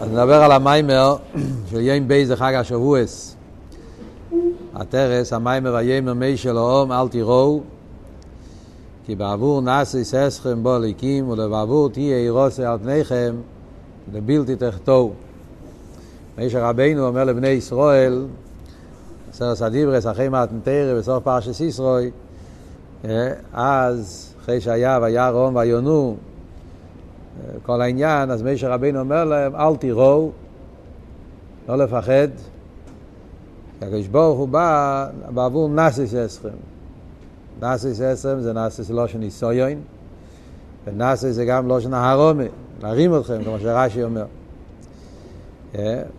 [0.00, 1.16] אז נדבר על המאמר
[1.70, 3.36] של יום ב' דחג השבועות.
[4.74, 7.60] עטר"ת, המאמר ויאמר משה אל העם, אל תיראו,
[9.06, 13.34] כי לבעבור נסות אתכם בא האלוקים, ובעבור תהיה יראתו על פניכם,
[14.12, 15.12] לבלתי תחטאו.
[16.38, 18.26] משה רבנו אומר לבני ישראל,
[19.32, 22.10] עשרת הדברות, אחרי מתן תורה, בסוף פרשת יתרו,
[23.52, 26.16] אז, אחרי שהיה וירא העם וינועו,
[27.62, 30.30] כל העניין, אז מישר רבינו אומר להם, אל תיראו,
[31.68, 32.28] לא לפחד,
[33.78, 36.48] כי הקדוש ברוך הוא בא בעבור נאסיס אסכם.
[37.62, 39.80] נאסיס אסכם זה נאסיס לא של ניסויון,
[40.86, 42.44] ונאסיס זה גם לא של נהרומה,
[42.82, 44.24] להרים אתכם, כמו שרש"י אומר.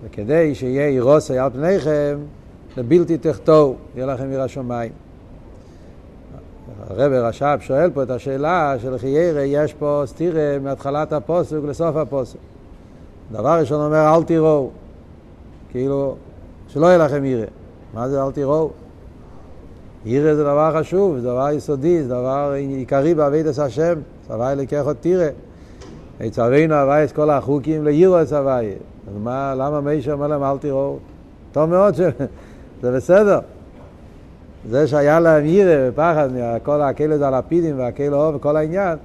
[0.04, 2.20] וכדי שיהיה אירוסי על פניכם,
[2.78, 4.92] לבלתי תחתו, יהיה לכם עיר השמיים.
[6.90, 12.38] הרב רש"ב שואל פה את השאלה של חיירה, יש פה סתירה מהתחלת הפוסק לסוף הפוסק.
[13.32, 14.70] דבר ראשון אומר, אל תראו,
[15.70, 16.16] כאילו,
[16.68, 17.46] שלא יהיה לכם ירא.
[17.94, 18.70] מה זה אל תראו?
[20.06, 23.94] ירא זה דבר חשוב, זה דבר יסודי, זה דבר עיקרי בעבידת השם,
[24.28, 25.28] צוואי לקח עוד תירא.
[26.32, 28.28] צווינו הווי את כל החוקים לירו את
[29.24, 30.98] מה, למה מישהו אומר להם אל תראו?
[31.52, 31.96] טוב מאוד.
[32.82, 33.40] זה בסדר.
[34.70, 38.98] זה שהיה להם ירא ופחד מכל הכלא הלפידים והכלא אור וכל העניין,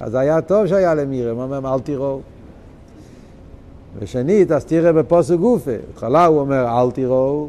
[0.00, 2.20] אז היה טוב שהיה להם ירא, הוא אומר, אל תראו.
[3.98, 5.70] ושנית, אז תראה בפוסק גופה.
[5.86, 7.48] בהתחלה הוא אומר, אל תראו,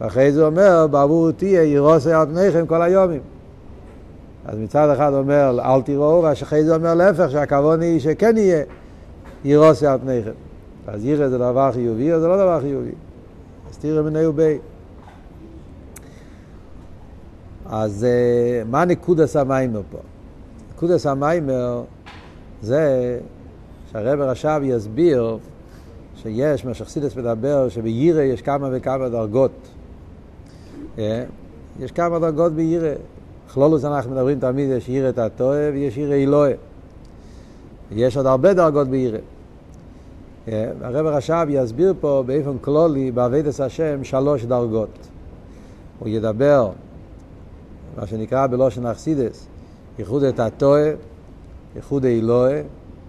[0.00, 3.20] ואחרי זה הוא אומר, בעבור תהיה ירוסי על פניכם כל היומים.
[4.46, 8.64] אז מצד אחד אומר, אל תראו, ואחרי זה אומר להפך, שהכוון היא שכן יהיה
[9.44, 10.30] ירוסי על פניכם.
[10.86, 12.92] אז ירא זה דבר חיובי או זה לא דבר חיובי?
[13.70, 14.58] אז תראה מני ובי.
[17.66, 18.06] אז
[18.70, 19.98] מה נקודס המיימר פה?
[20.74, 21.82] נקודס המיימר
[22.62, 23.18] זה
[23.92, 25.38] שהרב רש"ב יסביר
[26.16, 29.50] שיש, מה שחסידס מדבר, שבירא יש כמה וכמה דרגות.
[31.80, 32.92] יש כמה דרגות בירא.
[33.46, 36.52] בכלולוס אנחנו מדברים תמיד, יש ירא תתוה ויש ירא אלוהה.
[37.92, 39.18] יש עוד הרבה דרגות בירא.
[40.80, 44.98] הרב רש"ב יסביר פה באופן כלולי, בעבודת השם, שלוש דרגות.
[45.98, 46.70] הוא ידבר
[47.96, 49.46] מה שנקרא בלושן אכסידס,
[49.98, 50.90] ייחוד את הטועה,
[51.76, 52.62] ייחוד האלוהה,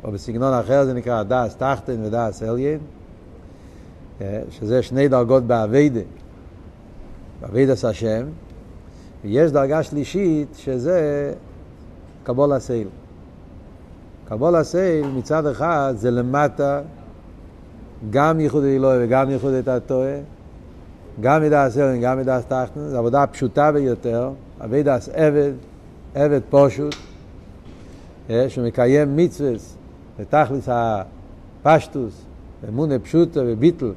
[0.03, 2.79] או בסגנון אחר זה נקרא דאס תחתן ודאס עליין,
[4.49, 5.99] שזה שני דרגות באביידה,
[7.41, 8.25] באביידס השם,
[9.23, 11.33] ויש דרגה שלישית שזה
[12.23, 12.87] קבלת עול.
[14.27, 16.81] קבלת עול מצד אחד זה למטה
[18.09, 20.17] גם ייחודא עילאה וגם ייחודא תתאה,
[21.21, 24.31] גם דעת עליון, גם דעת תחתון, זו עבודה פשוטה ביותר,
[24.63, 25.51] עבודת עבד,
[26.15, 26.95] עבד פשוט,
[28.47, 29.51] שמקיים מצווה
[30.19, 32.21] בתכלית הפשיטות,
[32.69, 33.91] אמונה פשוטה וביטל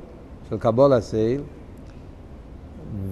[0.51, 1.41] של קבלת עול,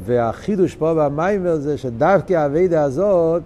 [0.04, 3.42] והחידוש פה במאמר זה שדווקא העבודה הזאת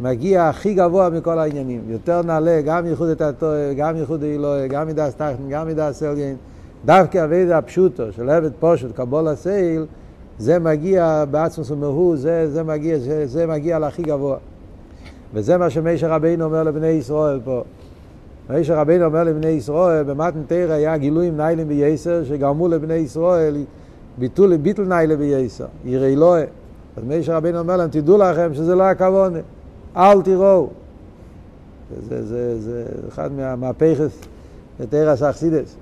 [0.00, 1.80] מגיע הכי גבוה מכל העניינים.
[1.88, 6.36] יותר נעלה, גם ייחודא תתאה, גם ייחודא עילאה, גם מדעת תחתון, גם מדעת עליון.
[6.86, 9.86] דווקא העבודה הפשוטה של עבד פשוט, קבלת עול,
[10.38, 14.36] זה מגיע בעצמות ומהות, זה, זה, מגיע, זה, זה מגיע להכי גבוה.
[15.34, 17.62] וזה מה שמשה רבינו אומר לבני ישראל פה.
[18.50, 23.56] משה רבינו אומר לבני ישראל, במתן תורה היה גילויים נעלים ביותר, שגרמו לבני ישראל
[24.18, 26.44] ביטול ביטל נעלה ביותר, יראה עילאה.
[26.96, 29.38] אז מישר רבינו אומר להם, תדעו לכם שזה לא הכוונה,
[29.96, 30.68] אל תראו.
[32.08, 34.18] זה, זה, זה, זה אחד מהמהפכס
[34.80, 35.76] לתרא סאכסידס.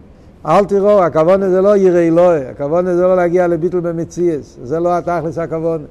[0.46, 4.98] אל תראו, הכוונה זה לא ירא אלוהי, הכוונה זה לא להגיע לביטול במציאס, זה לא
[4.98, 5.84] התכלס הכוונה.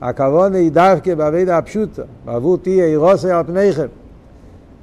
[0.00, 3.86] הכוונה היא דווקא בעבידה הפשוטה, בעבור תהיה אירוסי על פניכם.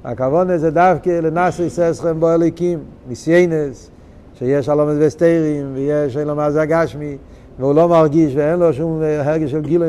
[0.03, 3.89] הכוונה זה דווקא לנסי ססכם בו אליקים, ניסיינס,
[4.35, 7.17] שיש אלומס וסתירים, ויש אין לו מה זה הגשמי,
[7.59, 9.87] והוא לא מרגיש ואין לו שום הרגש של גילוי,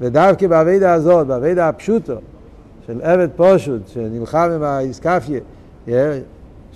[0.00, 2.14] ודווקא בעבידה הזאת, בעבידה הפשוטה,
[2.86, 5.40] של עבד פושוט, שנלחם עם האיסקפיה,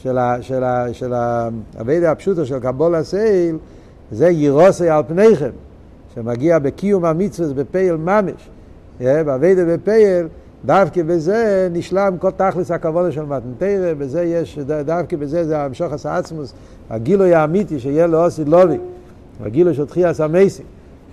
[0.04, 3.58] של, ה, של, ה, של האביידה הפשוטו של קבול הסייל,
[4.10, 5.50] זה יירוסי על פניכם,
[6.14, 8.50] שמגיע בקיום המצווה בפייל ממש,
[9.00, 10.26] באביידה בפייל,
[10.64, 16.52] דווקא בזה נשלם כל תכלס הכבוד של מתנתרא, בזה יש, דווקא בזה זה המשוך הסעצמוס,
[16.90, 18.78] הגילוי האמיתי שיהיה לעתיד לבוא,
[19.44, 20.66] הגילוי של תחיית המתים,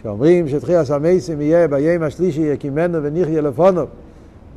[0.04, 3.86] שאומרים שתחיית המתים יהיה ביום השלישי יקימנו ונחיה לפניו,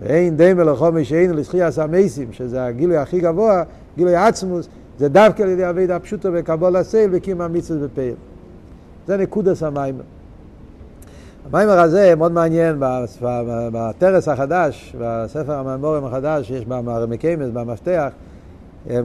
[0.01, 3.63] ואין דומה לך מושיענו לתחיית המתים, שזה הגילוי הכי גבוה,
[3.97, 4.69] גילוי עצמות,
[4.99, 8.15] זה דווקא על ידי עבודה הפשוטה וקבלת עול וקיום המצווה בפועל.
[9.07, 10.03] זה נקודת המאמר.
[11.47, 12.77] המאמר הזה מאוד מעניין
[13.73, 18.09] בעטר"ת החדש, בספר המאמרים החדש, שיש במקומות, במפתח,
[18.91, 19.05] הם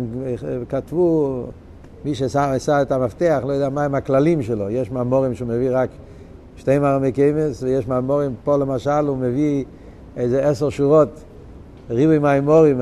[0.69, 1.43] כתבו,
[2.05, 4.69] מי שעשה את המפתח, לא יודע מהם הכללים שלו.
[4.69, 5.89] יש מאמורים שהוא מביא רק
[6.57, 9.65] שתי מרמי קיימס, ויש מאמורים, פה למשל הוא מביא
[10.17, 11.09] איזה עשר שורות,
[11.89, 12.81] ריבוי מהאמורים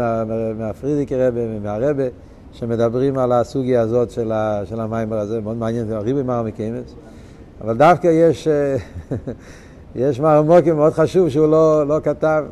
[0.57, 2.04] מהפרידיקי רבה, מהרבה,
[2.51, 6.95] שמדברים על הסוגיה הזאת של, ה, של המים הזה, מאוד מעניין, ריבוי קיימס.
[7.62, 8.48] אבל דווקא יש,
[9.95, 12.45] יש מרמוקים מאוד חשוב שהוא לא, לא כתב.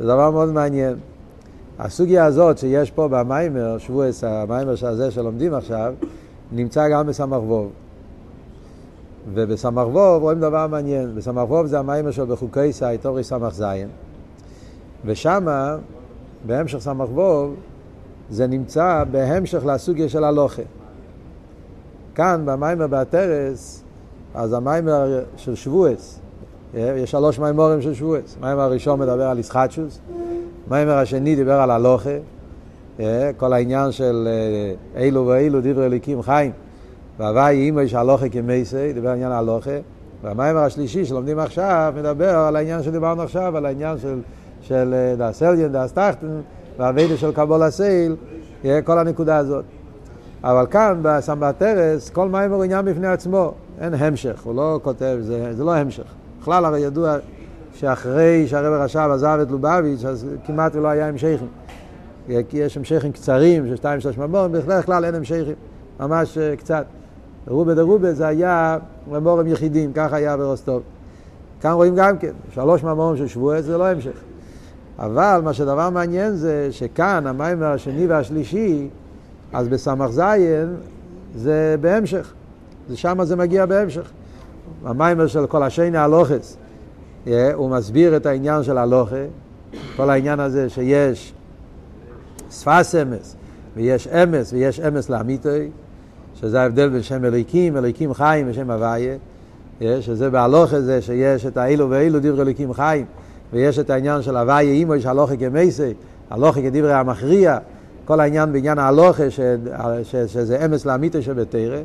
[0.00, 0.94] זה דבר מאוד מעניין.
[1.78, 5.94] הסוגיה הזאת שיש פה במיימר, שבועס, המיימר הזה שלומדים עכשיו,
[6.52, 7.40] נמצא גם בסמ"ך.
[9.34, 9.86] ובסמ"ך
[10.20, 11.14] רואים דבר מעניין.
[11.14, 13.88] בסמ"ך זה המיימר שלו בחוקי סייטורי סמ"ך זין.
[15.04, 15.76] ושמה,
[16.46, 17.54] בהמשך סמ"ך ווב,
[18.30, 20.62] זה נמצא בהמשך לסוגיה של הלוכה.
[22.14, 23.84] כאן, במיימר באתרס,
[24.34, 26.20] אז המיימר של שבועס,
[26.74, 28.36] יש שלוש מאמרים של שבועות.
[28.40, 30.00] המאמר הראשון מדבר על ישחטשוס,
[30.66, 32.10] המאמר השני דיבר על הלכה,
[33.36, 34.28] כל העניין של
[34.96, 36.52] אלו ואלו דברי אלוקים חיים.
[37.18, 39.78] והוואי אימו יש הלכה כמותי, דיבר על עניין הלכה.
[40.22, 44.20] והמאמר השלישי שלומדים עכשיו מדבר על העניין שדיברנו עכשיו, על העניין של,
[44.60, 46.40] של דאס אליין, דאס טחטן,
[46.78, 48.16] והאביידה של קבול הסייל,
[48.84, 49.64] כל הנקודה הזאת.
[50.44, 55.54] אבל כאן, בסמבטרס, כל מאמר הוא עניין בפני עצמו, אין המשך, הוא לא כותב, זה,
[55.54, 56.04] זה לא המשך.
[56.40, 57.16] בכלל הרי ידוע
[57.74, 61.36] שאחרי שהרב רש"ב עזב את לובביץ', אז כמעט לא היה המשכים.
[62.26, 65.54] כי יש המשכים קצרים, של שתיים שלוש ממורים, בדרך כלל אין המשכים,
[66.00, 66.84] ממש קצת.
[67.48, 68.78] רובה דרובה זה היה
[69.10, 70.82] ממורים יחידים, ככה היה ברוסטוב.
[71.60, 74.25] כאן רואים גם כן, שלוש ממורים של שבועי זה לא המשך.
[74.98, 78.88] אבל מה שדבר מעניין זה שכאן, המיימר השני והשלישי,
[79.52, 80.74] אז בסמ"ך זין
[81.34, 82.32] זה בהמשך.
[82.88, 84.10] זה שמה זה מגיע בהמשך.
[84.84, 86.56] המיימר של כל השני הלוחס,
[87.54, 89.24] הוא מסביר את העניין של הלוכה,
[89.96, 91.34] כל העניין הזה שיש
[92.50, 93.36] שפס אמס
[93.76, 95.70] ויש אמס ויש אמס לאמיתוי,
[96.34, 99.16] שזה ההבדל בין שם אליקים, אליקים חיים ושם הוויה,
[100.00, 103.06] שזה בהלוכה זה שיש את האילו ואילו דברי אליקים חיים,
[103.52, 105.94] ויש את העניין של הוויה יש הלוכה כמייסי,
[106.30, 107.58] הלוכה כדברי המכריע,
[108.04, 109.40] כל העניין בעניין ההלוכה, ש...
[110.02, 110.16] ש...
[110.16, 111.78] שזה אמס לאמיתוי שבתרא,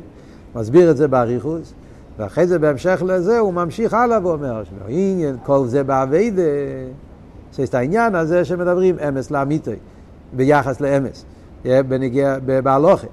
[0.54, 1.74] מסביר את זה באריכוס.
[2.18, 6.42] ואחרי זה בהמשך לזה הוא ממשיך הלאה ואומר, עניין כל זה באביידה,
[7.52, 9.70] שיש את העניין הזה שמדברים אמס לאמיתי,
[10.32, 11.24] ביחס לאמס,
[11.64, 13.06] בנגיע, בהלוכה.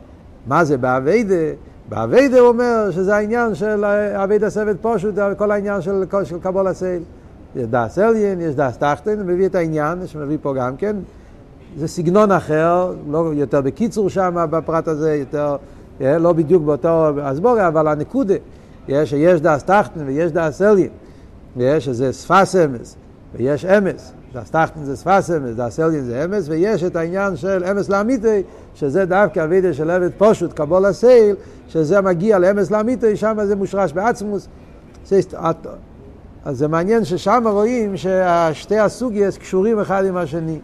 [0.48, 1.36] מה זה באביידה?
[1.90, 3.86] באביידה הוא אומר שזה העניין של
[4.16, 7.04] אביידה סבט פושוט, כל העניין של, של קבול הסייל.
[7.56, 10.96] יש דעת עליון, יש דעת תחתון, מביא את העניין, שמביא פה גם כן.
[11.78, 15.56] זה סגנון אחר, לא יותר בקיצור שם בפרט הזה, יותר,
[16.02, 18.34] לא בדיוק באותו הסברה, אבל הנקודה.
[18.88, 20.90] יש שיש דעת תחתון ויש דעת עליון,
[21.58, 22.96] ויש שזה שפת אמת
[23.36, 27.64] ויש אמת, דעת תחתון זה שפת אמת, דעת עליון זה אמת, ויש את העניין של
[27.72, 28.44] אמת לאמיתו,
[28.76, 31.36] שזה דווקא העבודה של עבד פשוט, קבלת עול,
[31.68, 34.48] שזה מגיע לאמת לאמיתו, שם זה מושרש בעצמות.
[36.46, 40.60] אז זה מעניין ששם רואים ששתי הסוגייס קשורים אחד עם השני.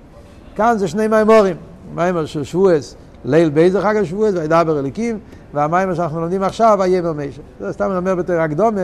[0.55, 1.55] כאן זה שני מימורים,
[1.95, 2.95] מימור של שבועס,
[3.25, 5.19] ליל בייזר חג השבועס, וידבר אליקים,
[5.53, 7.41] והמים שאנחנו לומדים עכשיו, ויאמר מישר.
[7.59, 8.81] זה סתם אני אומר בתור הקדומה,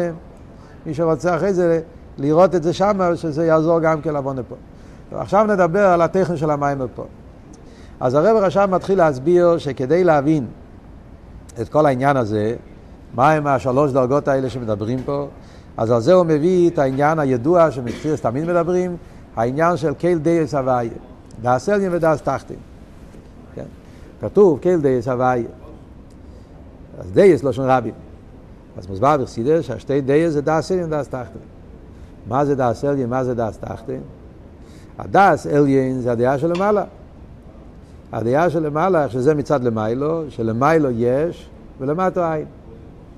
[0.85, 1.81] מי שרוצה אחרי זה
[2.17, 4.55] לראות את זה שם, שזה יעזור גם כן לבוא לפה.
[5.11, 7.05] עכשיו נדבר על הטכן של המים פה.
[7.99, 10.45] אז הרב עכשיו מתחיל להסביר שכדי להבין
[11.61, 12.55] את כל העניין הזה,
[13.15, 15.27] מהם השלוש דרגות האלה שמדברים פה,
[15.77, 18.97] אז על זה הוא מביא את העניין הידוע שבקיצור תמיד מדברים,
[19.35, 20.91] העניין של קל דעות הוויה,
[21.41, 22.57] דעת עליון ודעת תחתון.
[23.55, 23.65] כן?
[24.21, 25.47] כתוב קל דעות הוויה.
[26.99, 27.93] אז דעות לשון רבים.
[28.77, 31.41] אז מוסבר בחסידות שהשתי דעות זה דעת עליון ודעת תחתון.
[32.27, 34.01] מה זה דעת עליון, מה זה דעת תחתון?
[34.99, 36.83] הדעת עליון זה הדעה של למעלה.
[38.11, 41.49] הדעה של למעלה, שזה מצד למעלה, שלמעלה יש
[41.79, 42.45] ולמטו אין.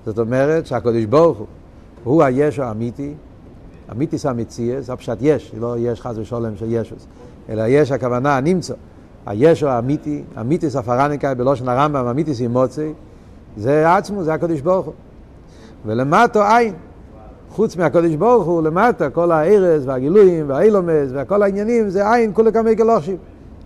[0.05, 1.47] זאת אומרת שהקדוש ברוך הוא,
[2.03, 3.13] הוא היש האמיתי,
[3.91, 7.07] אמיתיס המציאס, הפשט יש, לא יש חס ושלום של ישוס,
[7.49, 8.73] אלא יש הכוונה הנמצא,
[9.25, 12.93] הישו האמיתי, אמיתיס הפרניקאי בלושן הרמב"ם, אמיתיס אימוצי,
[13.57, 14.93] זה עצמו, זה הקדוש ברוך הוא.
[15.85, 16.73] ולמטו אין.
[17.49, 22.75] חוץ מהקדוש ברוך הוא, למטה, כל הארז והגילויים והאילומס וכל העניינים, זה אין כולי כמי
[22.75, 23.17] גלושים.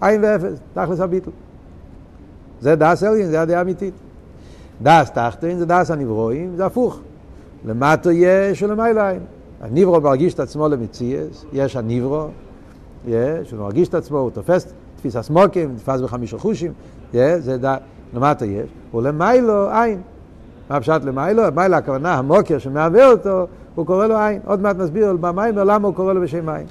[0.04, 1.32] אין ואפס, תכלית הביטול.
[2.62, 3.94] זה דעת עליון, זה הדעה האמיתית.
[4.84, 7.00] דעת תחתון זה דעת הנבראים, זה הפוך.
[7.66, 9.20] למטה יש ולמעלה אין.
[9.62, 12.28] הנברא מרגיש את עצמו למציאות, יש הנברא,
[13.08, 16.72] יש, הוא מרגיש את עצמו, הוא תופס תפיסת מקום, תופס בחמישה חושים,
[17.14, 17.78] זה דעת.
[18.14, 20.02] למטה יש, ולמעלה אין.
[20.70, 21.44] מה פשט למעלה?
[21.56, 24.40] למעלה הכוונה, המקור שמהווה אותו, הוא קורא לו אין.
[24.46, 26.66] עוד מעט מסביר במאמר למה הוא קורא לו בשם אין.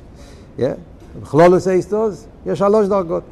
[1.22, 3.22] בכלולוס אייסטוס יש שלוש דרגות.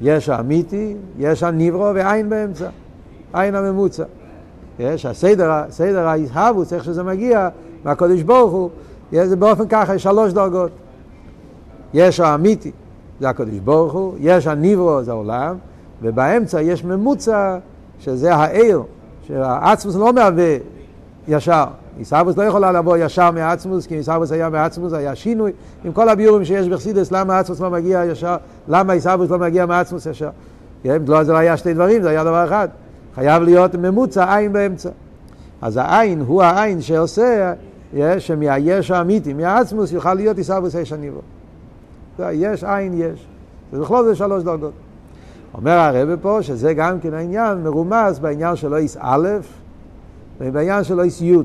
[0.00, 2.68] יש האמיתי, יש הניברו ועין באמצע,
[3.32, 4.04] עין הממוצע.
[4.78, 7.48] יש הסדר, סדר ההתהוות, איך שזה מגיע
[7.84, 8.70] מהקודש ברוך הוא,
[9.12, 10.70] זה באופן ככה, יש שלוש דרגות.
[11.94, 12.70] יש האמיתי,
[13.20, 15.56] זה הקודש ברוך הוא, יש הניברו, זה העולם,
[16.02, 17.58] ובאמצע יש ממוצע,
[17.98, 18.82] שזה העיר,
[19.26, 20.56] שהעצמוס לא מהווה
[21.28, 21.64] ישר.
[21.98, 25.52] עיסאוווס לא יכולה לבוא ישר מעצמוס, כי עיסאוווס היה מעצמוס, היה שינוי.
[25.84, 28.36] עם כל הביורים שיש בחסידס, למה עצמוס לא מגיע ישר,
[28.68, 30.30] למה עיסאוווס לא מגיע מעצמוס ישר.
[30.84, 32.68] לא, זה לא היה שתי דברים, זה היה דבר אחד.
[33.16, 34.90] חייב להיות ממוצע עין באמצע.
[35.62, 37.52] אז העין הוא העין שעושה,
[38.18, 41.20] שמהיש האמיתי, מהעצמוס, יוכל להיות עיסאוווס איש הניבו.
[42.18, 43.26] יש עין יש.
[43.72, 44.72] ובכלול זה שלוש דרגות.
[45.54, 49.28] אומר הרב פה שזה גם כן העניין מרומז בעניין של איס א'
[50.40, 51.36] ובעניין של איס י'.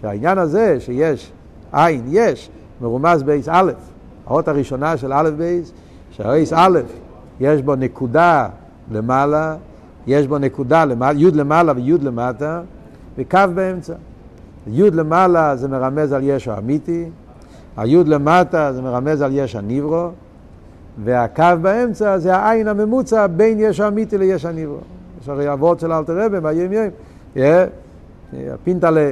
[0.00, 1.32] שהעניין הזה שיש
[1.72, 3.72] עין, יש, מרומז באיס א',
[4.26, 5.72] האות הראשונה של א' בייס,
[6.10, 6.80] שהאיס א',
[7.40, 8.48] יש בו נקודה
[8.90, 9.56] למעלה,
[10.08, 10.84] יש בו נקודה
[11.16, 12.60] י' למעלה וי' למטה,
[13.18, 13.94] וקו באמצע.
[14.66, 17.04] י' למעלה זה מרמז על יש האמיתי,
[17.76, 20.08] הי' למטה זה מרמז על יש הניברו,
[21.04, 24.78] והקו באמצע זה העין הממוצע בין יש האמיתי ליש הניברו.
[25.22, 26.86] יש הרי אבות של אלתר רבי, ביום יום,
[28.64, 29.10] פינטלה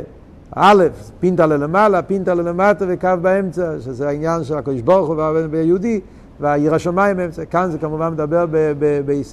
[0.54, 0.84] א',
[1.20, 5.16] פינטלה למעלה, פינטלה למטה וקו באמצע, שזה העניין של הקדוש ברוך הוא
[5.50, 6.00] והיהודי,
[6.40, 7.44] והעיר השמיים באמצע.
[7.44, 8.46] כאן זה כמובן מדבר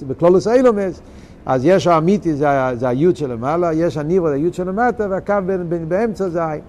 [0.06, 1.00] בקלולוס אילומס,
[1.46, 5.88] אז יש האמיתי, זה, זה היוד שלמעלה, יש הניברו, זה היוד שלמטה, והקו בין, בין,
[5.88, 6.60] באמצע זה העין.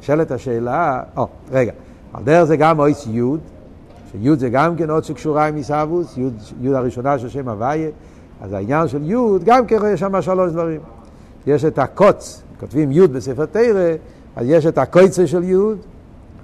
[0.00, 1.72] נשאלת השאלה, או, רגע,
[2.12, 3.40] על דרך זה גם אויס יוד,
[4.12, 7.90] שיוד זה גם כן עוד שקשורה עם עיסאוווס, יוד, יוד הראשונה של שם הוויה,
[8.40, 10.80] אז העניין של יוד, גם כן יש שם שלוש דברים.
[11.46, 13.90] יש את הקוץ, כותבים יוד בספר תרא,
[14.36, 15.78] אז יש את הקויצה של יוד,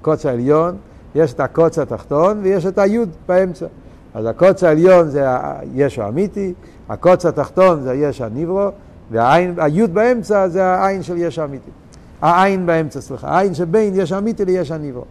[0.00, 0.76] הקוץ העליון,
[1.14, 3.66] יש את הקוץ התחתון ויש את היוד באמצע.
[4.14, 6.54] אז הקוץ העליון זה היש האמיתי,
[6.88, 8.68] הקוץ התחתון זה היש הניברו,
[9.10, 11.70] והיוד באמצע זה העין של יש האמיתי.
[12.20, 15.04] העין באמצע, סליחה, העין שבין יש האמיתי ליש הניברו.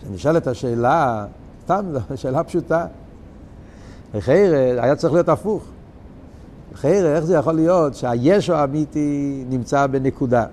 [0.00, 1.26] כשנשאלת השאלה,
[1.64, 1.84] סתם,
[2.14, 2.86] שאלה פשוטה.
[4.14, 5.62] לחיירה היה צריך להיות הפוך.
[6.72, 10.44] לחיירה, איך זה יכול להיות שהישו האמיתי נמצא בנקודה?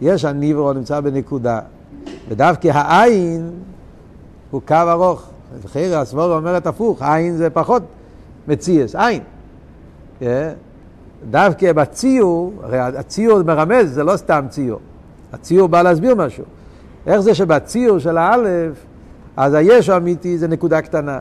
[0.00, 1.60] יש הניברו נמצא בנקודה,
[2.28, 3.50] ודווקא העין
[4.50, 5.30] הוא קו ארוך.
[5.64, 7.82] לחיירה הסבורה אומרת הפוך, עין זה פחות
[8.48, 9.22] מציאס, עין.
[10.20, 10.24] Yeah.
[11.30, 14.80] דווקא בציור, הרי הציור מרמז, זה לא סתם ציור.
[15.32, 16.44] הציור בא להסביר משהו.
[17.06, 18.72] איך זה שבציור של האלף,
[19.36, 21.18] אז היש האמיתי זה נקודה קטנה.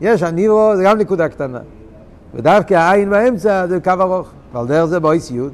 [0.00, 1.60] יש הנירו זה גם נקודה קטנה.
[2.34, 4.28] ודווקא העין באמצע זה קו ארוך.
[4.52, 5.52] ועל דרך זה באיסיות,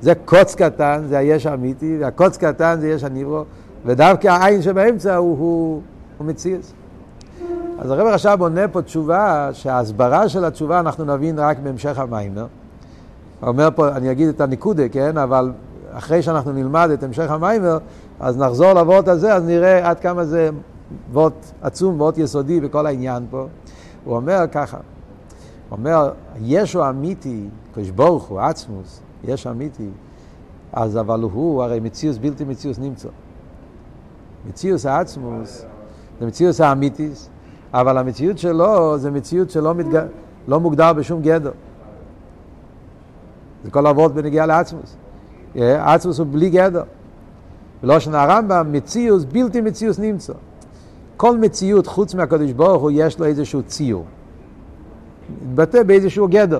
[0.00, 3.44] זה קוץ קטן, זה היש האמיתי, והקוץ קטן זה יש הנירו,
[3.86, 5.82] ודווקא העין שבאמצע הוא, הוא,
[6.18, 6.72] הוא מציאס.
[7.82, 12.44] אז הרב עכשיו בונה פה תשובה, שההסברה של התשובה אנחנו נבין רק בהמשך המים, לא?
[13.42, 15.18] אומר פה, אני אגיד את הניקודה, כן?
[15.18, 15.52] אבל
[15.92, 17.78] אחרי שאנחנו נלמד את המשך המיימר,
[18.20, 20.50] אז נחזור לוורט הזה, אז נראה עד כמה זה
[21.12, 23.46] וורט עצום, וורט יסודי בכל העניין פה.
[24.04, 26.12] הוא אומר ככה, הוא אומר,
[26.42, 29.88] ישו אמיתי, קדוש ברוך הוא, עצמוס, יש אמיתי,
[30.72, 33.08] אז אבל הוא, הרי מציאוס בלתי מציאוס נמצא.
[34.48, 35.64] מציאוס העצמוס
[36.20, 37.28] זה מציאוס האמיתיס,
[37.72, 40.02] אבל המציאות שלו זה מציאות שלא מתג...
[40.48, 41.50] לא מוגדר בשום גדר.
[43.64, 44.96] זה כל אבות בנגיעה לעצמוס.
[45.56, 46.82] עצמוס הוא בלי גדר.
[47.82, 50.32] בלושן הרמב"ם, מציאוס בלתי מציאוס נמצא.
[51.16, 54.04] כל מציאות חוץ מהקדוש ברוך הוא יש לו איזשהו ציור.
[55.42, 56.58] מתבטא באיזשהו גדר.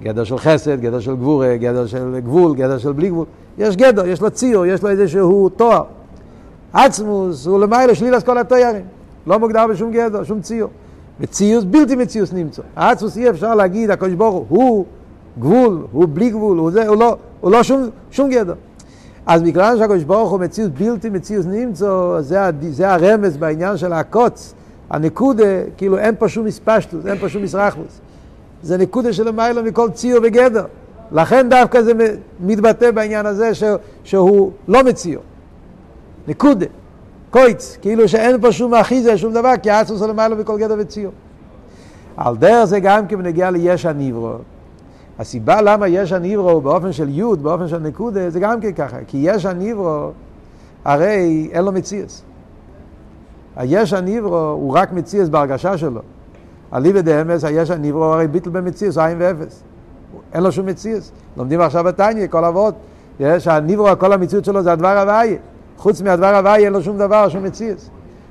[0.00, 3.26] גדר של חסד, גדר של גבורה, גדר של גבול, גדר של בלי גבול.
[3.58, 5.84] יש גדר, יש לו ציור, יש לו איזשהו תואר.
[6.72, 8.84] עצמוס הוא למעלה שלילת כל התוארים.
[9.26, 10.70] לא מוגדר בשום גדר, שום ציור.
[11.20, 12.62] מציאוס בלתי מציאוס נמצא.
[12.76, 14.84] עצמוס אי אפשר להגיד, הקדוש ברוך הוא
[15.38, 18.54] גבול, הוא בלי גבול, הוא, זה, הוא לא, הוא לא שום, שום גדר.
[19.26, 22.40] אז בגלל שהקדוש ברוך הוא מציאות בלתי מציאות נמצא, זה,
[22.70, 24.54] זה הרמז בעניין של הקוץ,
[24.90, 25.44] הנקודה,
[25.76, 28.00] כאילו אין פה שום מספשטוס, אין פה שום מסרחלוס.
[28.62, 30.64] זה נקודה של המילה מכל ציור וגדר.
[31.12, 31.92] לכן דווקא זה
[32.40, 33.62] מתבטא בעניין הזה ש,
[34.04, 35.22] שהוא לא מציור.
[36.28, 36.66] נקודה,
[37.30, 41.12] קויץ, כאילו שאין פה שום אחיזה, שום דבר, כי האצוס הוא למעלה מכל גדר וציור.
[42.16, 44.32] על דרך זה גם כן נגיע ליש הניברו.
[45.18, 48.96] הסיבה למה יש הניברו באופן של יוד, באופן של נקודה, זה גם כן ככה.
[49.06, 50.10] כי יש הניברו,
[50.84, 52.22] הרי אין לו מציאס.
[53.56, 56.00] היש הניברו הוא רק מציאס בהרגשה שלו.
[56.72, 59.62] אליבא דאמס, היש הניברו הרי ביטל במציאס, עין ואפס.
[60.32, 61.12] אין לו שום מציאס.
[61.36, 62.74] לומדים עכשיו בתניא, כל אבות.
[63.20, 65.36] יש הניברו, כל המציאות שלו זה הדבר הוויה.
[65.76, 67.90] חוץ מהדבר הוויה אין לו שום דבר, שום מציאס.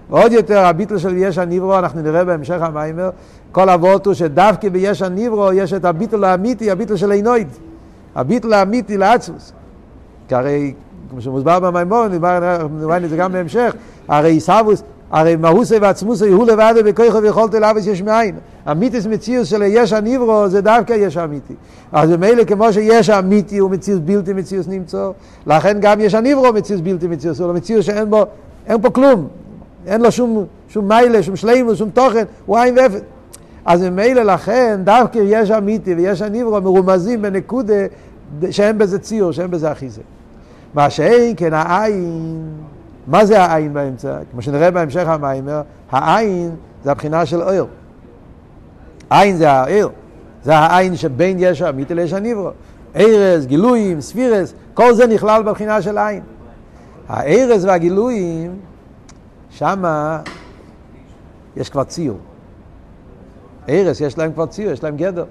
[0.09, 3.09] ועוד יותר הביטל של יש הניברו, אנחנו נראה בהמשך המיימר,
[3.51, 7.47] כל אבות הוא שדווקא ביש הניברו יש את הביטל האמיתי, הביטל של עינויד.
[8.15, 9.53] הביטל האמיתי לעצמוס.
[10.27, 10.73] כי הרי,
[11.09, 13.75] כמו שמוסבר במימון, נראה את זה גם בהמשך,
[14.07, 18.35] הרי עיסאוווס, הרי מהוסי ועצמוסי הוא לבד בכוחו ויכולת לאבס יש מאין.
[18.65, 21.53] המיתיס מציאוס של יש הניברו זה דווקא יש אמיתי.
[21.91, 25.09] אז ממילא כמו שיש אמיתי הוא מציאוס בלתי מציאוס נמצא,
[25.47, 28.25] לכן גם יש הניברו מציאוס בלתי מציאוס, הוא מציאוס שאין בו,
[28.67, 29.27] אין פה כלום,
[29.87, 33.01] אין לו שום, שום מיילה, שום שלימוס, שום תוכן, הוא עין ואפס.
[33.65, 37.73] אז ממילא לכן דווקא יש אמיתי ויש הניברו מרומזים בנקודה
[38.51, 40.01] שאין בזה ציור, שאין בזה אחיזה.
[40.73, 42.43] מה שאין כן העין,
[43.07, 44.17] מה זה העין באמצע?
[44.31, 47.65] כמו שנראה בהמשך המיימר, העין זה הבחינה של אויר.
[49.09, 49.89] עין זה האיר,
[50.43, 52.49] זה העין שבין יש אמיתי ליש הניברו.
[52.95, 56.21] ארז, גילויים, ספירס, כל זה נכלל בבחינה של עין.
[57.07, 58.59] הארז והגילויים,
[59.49, 60.21] שמה
[61.55, 62.17] יש כבר ציור.
[63.69, 65.25] ארז יש להם כבר ציור, יש להם גדר.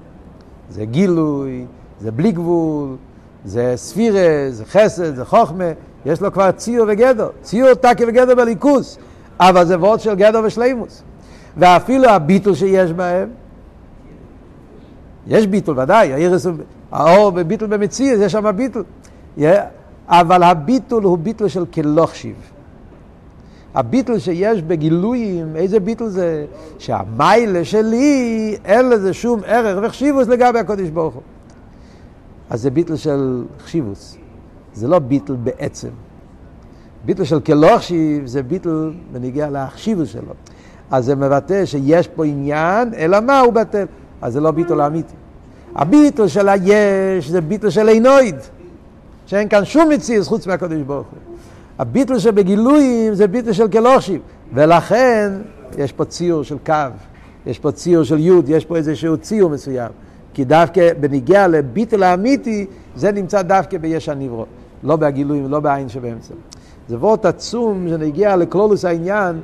[0.71, 1.67] זה גילוי,
[2.01, 2.97] זה בלי גבול,
[3.45, 5.65] זה ספירה, זה חסד, זה חוכמה,
[6.07, 7.29] יש לו כבר ציור וגדר.
[7.43, 8.99] ציור תקי וגדר בליכוס,
[9.41, 11.03] אבל זה וורד של גדר ושלימוס.
[11.57, 13.29] ואפילו הביטול שיש בהם,
[15.27, 16.47] יש ביטול ודאי, האירס,
[16.93, 18.85] האור בביטול במציאות, יש שם ביטול.
[20.09, 22.35] אבל הביטול הוא ביטול של כלוכשיב.
[23.75, 26.47] הביטול שיש בגילויים, איזה ביטול זה?
[26.79, 31.23] שהמיילה שלי, אין לזה שום ערך וחשיבוס לגבי הקודש ברוך הוא.
[32.51, 34.17] אז זה ביטל של חשיבוס,
[34.75, 35.89] זה לא ביטל בעצם.
[37.05, 40.35] ביטל של כלוכשיב זה ביטל בניגיע לחשיבוס שלו.
[40.91, 43.87] אז זה מבטא שיש פה עניין, אלא מה הוא בטל?
[44.23, 45.15] אז זה לא ביטל אמיתי.
[45.75, 48.37] הביטל של היש זה ביטל של עינויד,
[49.27, 51.19] שאין כאן שום מציאות חוץ מהקודש ברוך הוא.
[51.79, 54.21] הביטל שבגילויים זה ביטל של כלוכשיב,
[54.55, 55.33] ולכן
[55.79, 56.73] יש פה ציור של קו,
[57.47, 59.91] יש פה ציור של יוד, יש פה איזשהו ציור מסוים.
[60.35, 64.47] כי דווקא בניגיע לביטל האמיתי, זה נמצא דווקא ביש הנברו,
[64.85, 66.35] לא בהגילויים, לא בעין שבאמצע.
[66.89, 69.41] זה וורט עצום שנגיע לכלולוס העניין,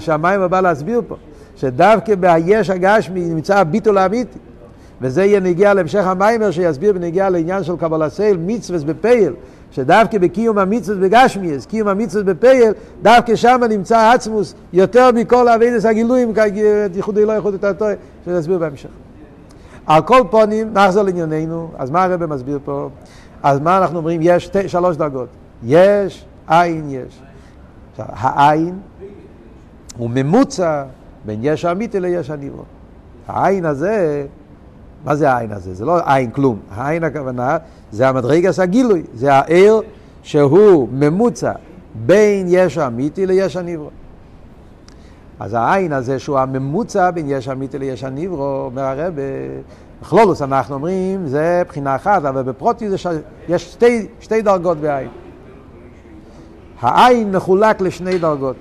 [0.00, 1.16] שהמים הבא להסביר פה,
[1.56, 4.38] שדווקא ביש הגשמי נמצא הביטול האמיתי.
[5.00, 9.32] וזה יהיה נגיע להמשך המיימר שיסביר בנגיע לעניין של קבלה סייל, מצווה בפייל,
[9.70, 16.32] שדווקא בקיום המצווה בגשמיאס, קיום המצווה בפייל, דווקא שם נמצא עצמוס יותר מכל אבידס הגילויים,
[16.94, 18.88] ייחודי לא ייחודי את הטוי, שנסביר בהמשך.
[19.86, 22.88] על כל פונים, נחזור לענייננו, אז מה הרב מסביר פה?
[23.44, 24.20] אז מה אנחנו אומרים?
[24.22, 25.28] יש שתי, שלוש דרגות.
[25.62, 27.22] יש, עין יש.
[27.98, 28.78] העין
[29.96, 30.84] הוא ממוצע
[31.24, 32.62] בין יש האמיתי ליש הניברו.
[33.26, 34.26] העין הזה,
[35.04, 35.74] מה זה העין הזה?
[35.74, 36.58] זה לא עין כלום.
[36.70, 37.56] העין הכוונה
[37.92, 39.80] זה המדרגס הגילוי, זה העיר
[40.22, 41.52] שהוא ממוצע
[42.06, 43.90] בין יש האמיתי ליש הניברו.
[45.40, 49.14] אז העין הזה שהוא הממוצע בין יש אמיתי ליש הניברו, אומר הרב,
[50.04, 53.06] בכלולוס אנחנו אומרים, זה בחינה אחת, אבל בפרוטי זה ש...
[53.48, 55.08] יש שתי, שתי דרגות בעין.
[56.80, 58.56] העין מחולק לשני דרגות.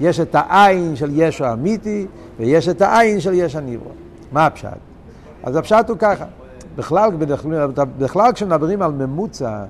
[0.00, 2.06] יש את העין של יש האמיתי,
[2.38, 3.90] ויש את העין של יש הניברו.
[4.32, 4.68] מה הפשט?
[5.42, 6.24] אז הפשט הוא ככה,
[6.76, 7.10] בכלל,
[7.98, 9.64] בכלל כשמדברים על ממוצע,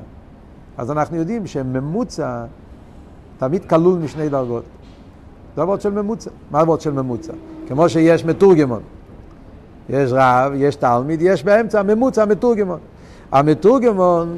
[0.79, 2.44] אז אנחנו יודעים שממוצע
[3.38, 4.64] תמיד כלול משני דרגות.
[5.57, 6.31] זה אבות של ממוצע.
[6.50, 7.33] מה אבות של ממוצע?
[7.68, 8.83] כמו שיש מתורגמון.
[9.90, 12.79] יש רב, יש תלמיד, יש באמצע ממוצע מתורגמון.
[13.33, 14.37] המתורגמון,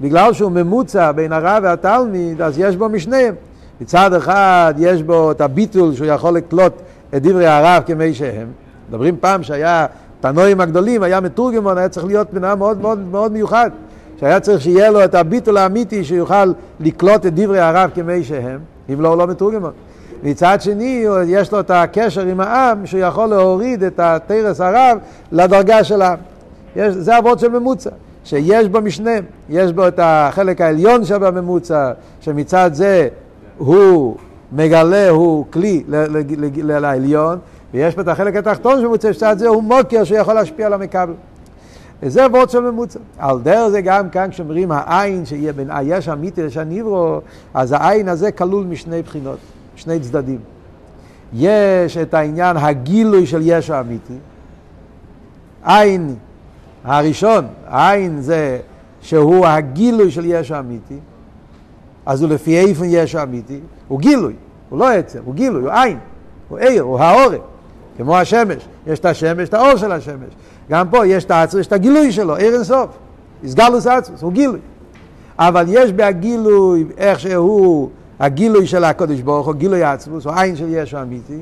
[0.00, 3.34] בגלל שהוא ממוצע בין הרב והתלמיד, אז יש בו משניהם.
[3.80, 6.72] מצד אחד יש בו את הביטול שהוא יכול לקלוט
[7.14, 8.48] את דברי הרב כמי שהם.
[8.88, 9.86] מדברים פעם שהיה
[10.20, 13.70] תנועים הגדולים, היה מתורגמון, היה צריך להיות בן מאוד מאוד מאוד מיוחד.
[14.20, 18.58] שהיה צריך שיהיה לו את הביטול האמיתי שיוכל לקלוט את דברי הרב כמי שהם,
[18.92, 19.72] אם לא, הוא לא מתורגמון.
[20.24, 24.98] מצד שני, יש לו את הקשר עם העם, שהוא יכול להוריד את התרס הרב
[25.32, 26.18] לדרגה של העם.
[26.76, 27.90] יש, זה אבות של ממוצע,
[28.24, 29.10] שיש בו משנה,
[29.48, 33.08] יש בו את החלק העליון שבממוצע, שמצד זה
[33.58, 34.16] הוא
[34.52, 35.84] מגלה, הוא כלי
[36.56, 37.38] לעליון,
[37.74, 41.14] ויש פה את החלק התחתון של ממוצע, שמצד זה הוא מוקר שיכול להשפיע על המקבל.
[42.02, 42.98] וזה אבות של ממוצע.
[43.18, 45.24] על דרך זה גם כאן כשאומרים העין
[45.56, 47.20] בין היש אמיתי לשניברו,
[47.54, 49.38] אז העין הזה כלול משני בחינות.
[49.76, 50.38] שני צדדים.
[51.32, 54.14] יש את העניין הגילוי של יש האמיתי.
[55.64, 56.14] עין
[56.84, 58.60] הראשון, העין זה
[59.00, 60.98] שהוא הגילוי של יש האמיתי,
[62.06, 64.34] אז הוא לפי איפה יש האמיתי, הוא גילוי,
[64.68, 65.98] הוא לא עצר, הוא גילוי, הוא עין,
[66.48, 67.40] הוא עיר, הוא העורק,
[67.96, 70.34] כמו השמש, יש את השמש, את האור של השמש.
[70.70, 72.90] גם פה יש את העצר, יש את הגילוי שלו, עיר אינסוף,
[73.44, 74.58] הסגלוס עצמוס, הוא גילוי.
[75.38, 80.66] אבל יש בהגילוי איך שהוא הגילוי של הקודש ברוך הוא, גילוי העצמוס, הוא עין של
[80.68, 81.40] ישו אמיתי,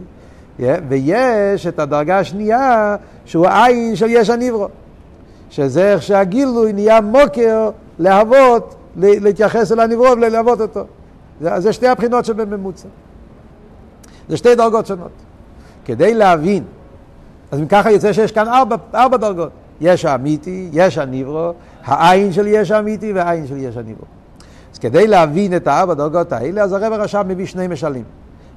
[0.89, 4.69] ויש את הדרגה השנייה, שהוא עין של יש הנברו,
[5.51, 10.85] שזה איך שהגילוי נהיה מוקר להוות, להתייחס אל הנברו וללוות אותו.
[11.41, 12.89] זה, זה שתי הבחינות שבממוצע.
[14.29, 15.11] זה שתי דרגות שונות.
[15.85, 16.65] כדי להבין,
[17.51, 19.51] אז אם ככה יוצא שיש כאן ארבע, ארבע דרגות.
[19.81, 21.53] יש האמיתי, יש הנברו,
[21.85, 24.05] העין של יש האמיתי והעין של יש הנברו.
[24.83, 28.05] כדי להבין את הארבע דרגות האלה, אז הרב הרשם מביא שני משלים.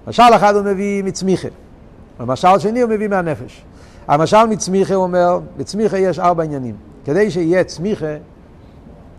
[0.08, 1.48] משל אחד הוא מביא מצמיחה,
[2.20, 3.66] ומשל שני הוא מביא מהנפש.
[4.08, 6.76] המשל מצמיחה הוא אומר, בצמיחה יש ארבע עניינים.
[7.06, 8.06] כדי שיהיה צמיחה,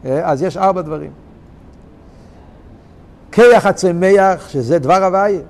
[0.04, 1.10] אה, אז יש ארבע דברים.
[3.32, 5.40] כיח הצמח, שזה דבר הוויה.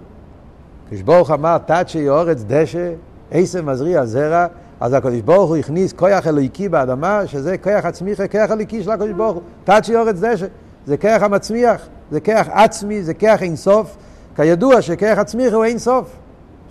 [0.91, 2.93] כשברוך אמר, תצ'י אורץ דשא,
[3.31, 4.47] עשם מזריע זרע,
[4.81, 9.11] אז הקדוש ברוך הוא הכניס כוח אלוהיקי באדמה, שזה כוח הצמיחה, כוח אלוהיקי של הקדוש
[9.11, 9.43] ברוך הוא.
[9.65, 10.47] תצ'י אורץ דשא,
[10.87, 13.97] זה כוח המצמיח, זה כוח עצמי, זה כוח אינסוף.
[14.37, 16.17] כידוע שכוח הצמיחה הוא אינסוף.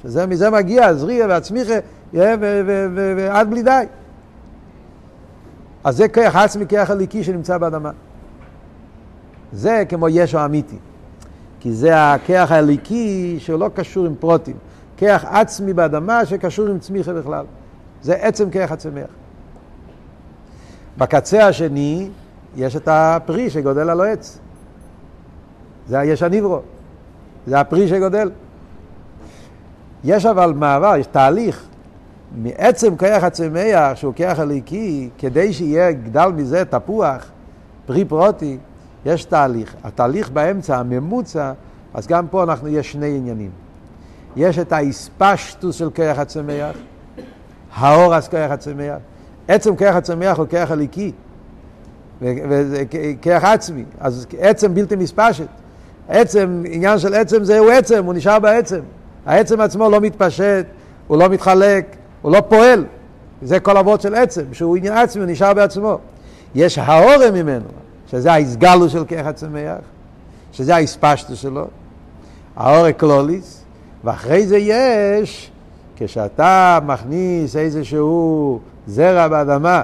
[0.03, 1.73] שזה מזה מגיע הזריע והצמיחה
[2.13, 3.83] ועד בלי די.
[5.83, 7.91] אז זה כוח עצמי, כוח אלוהיקי שנמצא באדמה.
[9.53, 10.77] זה כמו ישו אמיתי.
[11.59, 14.55] כי זה הכיח הליקי שלא קשור עם פרוטים.
[14.97, 17.45] כיח עצמי באדמה שקשור עם צמיחה בכלל.
[18.01, 19.07] זה עצם כיח הצמח.
[20.97, 22.09] בקצה השני
[22.55, 24.39] יש את הפרי שגודל על העץ.
[25.87, 26.59] זה יש הניברו.
[27.47, 28.31] זה הפרי שגודל.
[30.03, 31.65] יש אבל מעבר, יש תהליך.
[32.35, 37.31] מעצם כיח הצמח, שהוא כיח הליקי, כדי שיהיה גדל מזה תפוח,
[37.85, 38.57] פרי פרוטי,
[39.05, 39.75] יש תהליך.
[39.83, 41.51] התהליך באמצע, הממוצע,
[41.93, 43.51] אז גם פה אנחנו, יש שני עניינים.
[44.35, 46.75] יש את האספשטוס של כרך הצמח,
[47.73, 48.97] האורס כרך הצמח.
[49.47, 51.11] עצם כרך הצמח הוא כרך הליקי,
[53.21, 55.47] כרך עצמי, אז עצם בלתי מספשת.
[56.09, 58.79] עצם, עניין של עצם זה הוא עצם, הוא נשאר בעצם.
[59.25, 60.65] העצם עצמו לא מתפשט,
[61.07, 62.85] הוא לא מתחלק, הוא לא פועל.
[63.41, 65.97] זה כל אבות של עצם, שהוא עניין עצמי, הוא נשאר בעצמו.
[66.55, 67.65] יש האורם ממנו,
[68.07, 69.77] שזה ההסגלו של כרך הצמח,
[70.51, 71.67] שזה האספשטוס שלו,
[72.55, 73.63] האור אקלוליס,
[74.03, 75.51] ואחרי זה יש,
[75.95, 79.81] כשאתה מכניס איזשהו זרע באדמה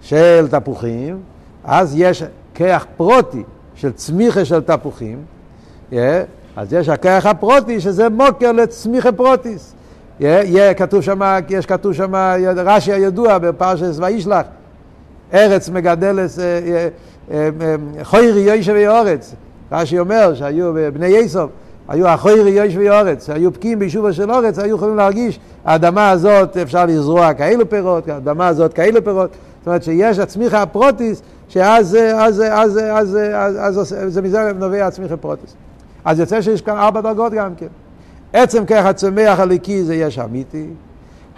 [0.00, 1.20] של תפוחים,
[1.64, 2.22] אז יש
[2.54, 3.42] כיח פרוטי
[3.74, 5.18] של צמיחה של תפוחים,
[5.90, 5.94] yeah,
[6.56, 9.74] אז יש הכיח הפרוטי שזה מוקר לצמיחה פרוטיס.
[10.20, 12.14] Yeah, yeah, כתוב שם, יש כתוב שם,
[12.56, 14.46] רש"י הידוע בפרשת וישלח,
[15.34, 16.88] ארץ מגדלת, אה,
[17.30, 19.34] אה, אה, חוירי יוישב אורץ.
[19.72, 21.50] רש"י אומר שהיו בני יסוף,
[21.88, 26.86] היו אחוירי יויש ויורץ, היו פקיעים ביישובו של אורץ, היו יכולים להרגיש, האדמה הזאת אפשר
[26.86, 32.78] לזרוע כאלו פירות, האדמה הזאת כאלו פירות, זאת אומרת שיש הצמיחה הפרטית, שאז אז, אז,
[32.78, 35.54] אז, אז, אז, זה מזה נובע הצמיחה הפרטית.
[36.04, 37.66] אז יוצא שיש כאן ארבע דרגות גם כן.
[38.32, 40.66] עצם כוח הצומח האלוקי זה יש אמיתי,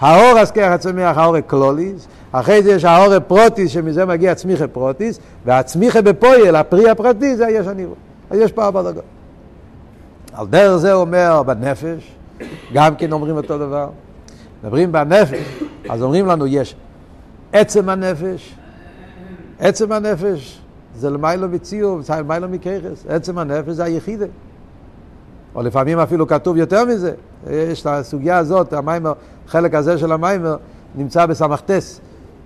[0.00, 5.18] האור אז כוח הצומח האור כללית, אחרי זה יש האור פרטית שמזה מגיע צמיחה פרטית,
[5.44, 7.94] והצמיחה בפועל, הפרי הפרטי זה יש הנברא.
[8.30, 9.04] אז יש פה ארבע דרגות.
[10.32, 12.12] על דרך זה אומר בנפש,
[12.72, 13.88] גם כן אומרים אותו דבר.
[14.62, 16.76] מדברים בנפש, אז אומרים לנו יש
[17.52, 18.54] עצם הנפש,
[19.64, 20.60] עצם הנפש
[20.96, 24.26] זה למיילו מציאו, זה למיילו מקרס, עצם הנפש זה היחידה.
[25.54, 27.12] או לפעמים אפילו כתוב יותר מזה,
[27.50, 29.12] יש את הסוגיה הזאת, המיימר,
[29.46, 30.56] חלק הזה של המיימר
[30.94, 32.00] נמצא בסמכתס,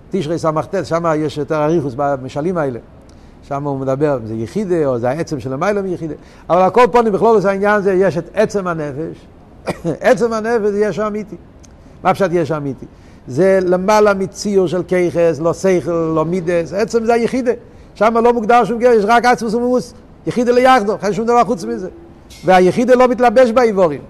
[0.09, 2.79] תשרי סמכתס, שם יש יותר אריכוס במשלים האלה.
[3.43, 6.15] שם הוא מדבר אם זה יחידה או זה העצם של המילה מיחידה.
[6.49, 9.25] אבל הכל פה בכלול העניין זה יש את עצם הנפש.
[10.09, 11.35] עצם הנפש זה יש אמיתי.
[12.03, 12.85] מה פשוט יש אמיתי?
[13.29, 17.51] זה למעלה מציור של כיכס, לא שכל, לא מידס, עצם זה היחידה.
[17.95, 19.93] שם לא מוגדר שום גר, יש רק עצמוס וממוס.
[20.27, 21.89] יחידה ליחדו, אין שום דבר חוץ מזה.
[22.45, 24.01] והיחידה לא מתלבש באיבורים.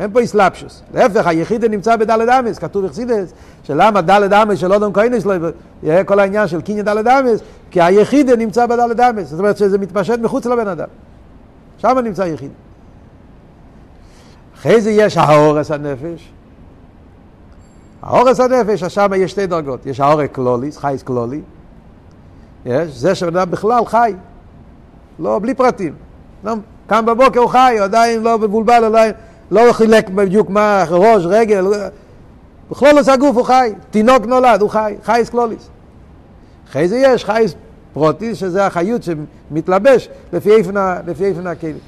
[0.00, 0.82] אין פה איסלאפשוס.
[0.94, 5.34] להפך, היחידה נמצא בדלת אמס, כתוב אכסידס, שלמה דלת אמס של אודום כהנס לא
[5.82, 9.78] יהיה כל העניין של קיניה דלת אמס, כי היחידה נמצא בדלת אמס, זאת אומרת שזה
[9.78, 10.88] מתפשט מחוץ לבן אדם.
[11.78, 12.50] שם נמצא היחידה.
[14.56, 16.35] אחרי זה יש הארת הנפש.
[18.06, 19.86] הארת הנפש, שם יש שתי דרגות.
[19.86, 21.40] יש הארה כללית, חיות כללי.
[22.66, 24.14] יש, זה שבן אדם בכלל חי.
[25.18, 25.94] לא, בלי פרטים.
[26.44, 26.52] לא,
[26.86, 29.12] קם בבוקר הוא חי, הוא עדיין לא מבולבל, עדיין...
[29.50, 31.66] לא חילק בדיוק מה, ראש, רגל,
[32.70, 35.68] בכללות הגוף הוא חי, תינוק נולד, הוא חי, חיות כללית.
[36.70, 37.54] אחרי זה יש חיות
[37.92, 41.78] פרוטיס, שזה החיות שמתלבש לפי איפן הכלים.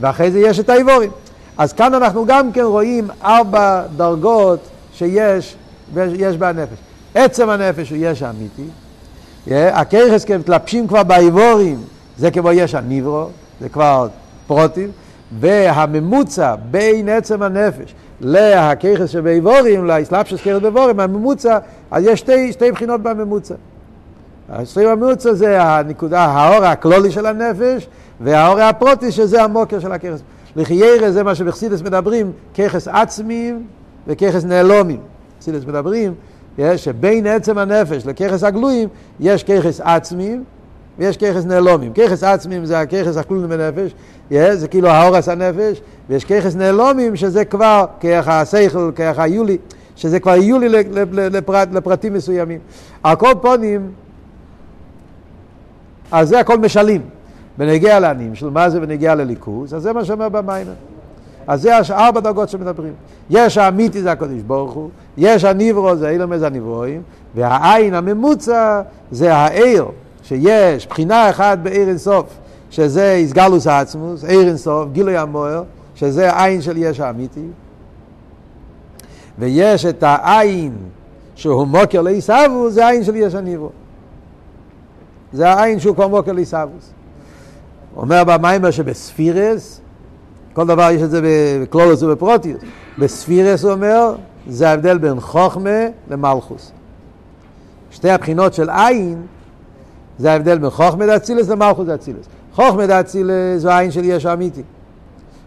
[0.00, 1.10] ואחרי זה יש את האיבורים.
[1.58, 4.60] אז כאן אנחנו גם כן רואים ארבע דרגות
[4.96, 5.56] שיש
[5.96, 6.78] יש בנפש.
[7.14, 8.68] עצם הנפש הוא יש אמיתי.
[9.50, 11.80] הכרס מתלבשים כבר באיבורים,
[12.18, 13.28] זה כמו יש הניברו,
[13.60, 14.08] זה כבר
[14.46, 14.90] פרוטים,
[15.40, 21.58] והממוצע בין עצם הנפש להככס שבאיבורים, לאסלאפשוס ככס באיבורים, הממוצע,
[21.90, 23.54] אז יש שתי, שתי בחינות בממוצע.
[24.48, 27.88] השתי הממוצע זה הנקודה, האור הכלולי של הנפש,
[28.20, 30.20] והאור הפרוטי שזה המוקר של הככס.
[30.56, 33.66] לחיירה זה מה שבחסידס מדברים, ככס עצמיים
[34.06, 35.00] וככס נעלומים.
[35.38, 36.14] בחסידס מדברים
[36.76, 38.88] שבין עצם הנפש לככס הגלויים
[39.20, 40.44] יש ככס עצמיים
[40.98, 41.92] ויש ככס נעלומים.
[41.92, 43.94] ככס עצמיים זה הככס הכלולים בנפש,
[44.52, 49.58] זה כאילו האורס הנפש, ויש ככס נעלומים שזה כבר כרך השכל, כרך היולי,
[49.96, 50.68] שזה כבר יולי
[51.12, 52.58] לפרט, לפרטים מסוימים.
[53.02, 53.90] על כל פונים,
[56.12, 57.02] אז זה הכל משלים.
[57.58, 60.66] בנגיע לעניים של מה זה בנגיע לליכוז, אז זה מה שאומר במים.
[61.46, 62.92] אז זה ארבע דרגות שמדברים.
[63.30, 67.02] יש האמיתי זה הקדוש ברוך הוא, יש הניברו זה אילום איזה הנברואים,
[67.34, 69.86] והעין הממוצע זה העיר,
[70.22, 72.26] שיש בחינה אחת בעיר אינסוף,
[72.70, 75.62] שזה איסגלוס העצמוס, עיר אינסוף, גילוי המוער,
[75.94, 77.46] שזה העין של יש האמיתי.
[79.38, 80.72] ויש את העין
[81.34, 83.70] שהוא מוקר לעיסאוו, זה העין של יש הניברו.
[85.32, 86.90] זה העין שהוא כבר מוקר לעיסאוווס.
[87.96, 89.80] אומר במיימר שבספירס,
[90.56, 91.20] כל דבר יש את זה
[91.62, 92.60] בקלולוס ובפרוטיוס.
[92.98, 94.14] בספירס הוא אומר,
[94.48, 96.72] זה ההבדל בין חוכמה למלכוס.
[97.90, 99.22] שתי הבחינות של עין,
[100.18, 102.26] זה ההבדל בין חוכמה דאצילס למלכוס דאצילס.
[102.54, 104.62] חוכמה דאצילס הוא העין של יש אמיתי.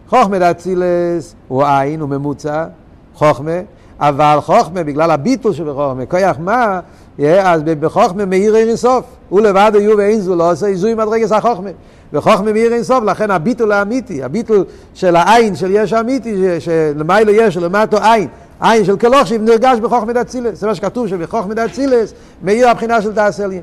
[0.08, 2.66] חוכמה דאצילס הוא עין, הוא ממוצע,
[3.14, 3.60] חוכמה,
[3.98, 6.80] אבל חוכמה, בגלל הביטול שבחוכמה, כוח מה,
[7.28, 9.04] אז בחוכמה מאיר אין סוף.
[9.28, 11.70] הוא לבד היו ואין זו לא עושה איזוי מדרגס החוכמה.
[12.12, 17.56] וחוכמה מאיר אין סוף, לכן הביטול האמיתי, הביטול של העין של יש אמיתי, שלמיילו יש
[17.56, 18.28] ולמטו עין,
[18.60, 23.12] עין של כלוכשיב נרגש בחוכמה דאצילס, זה מה שכתוב שבחוכמה דאצילס מאיר הבחינה של
[23.44, 23.62] אלין.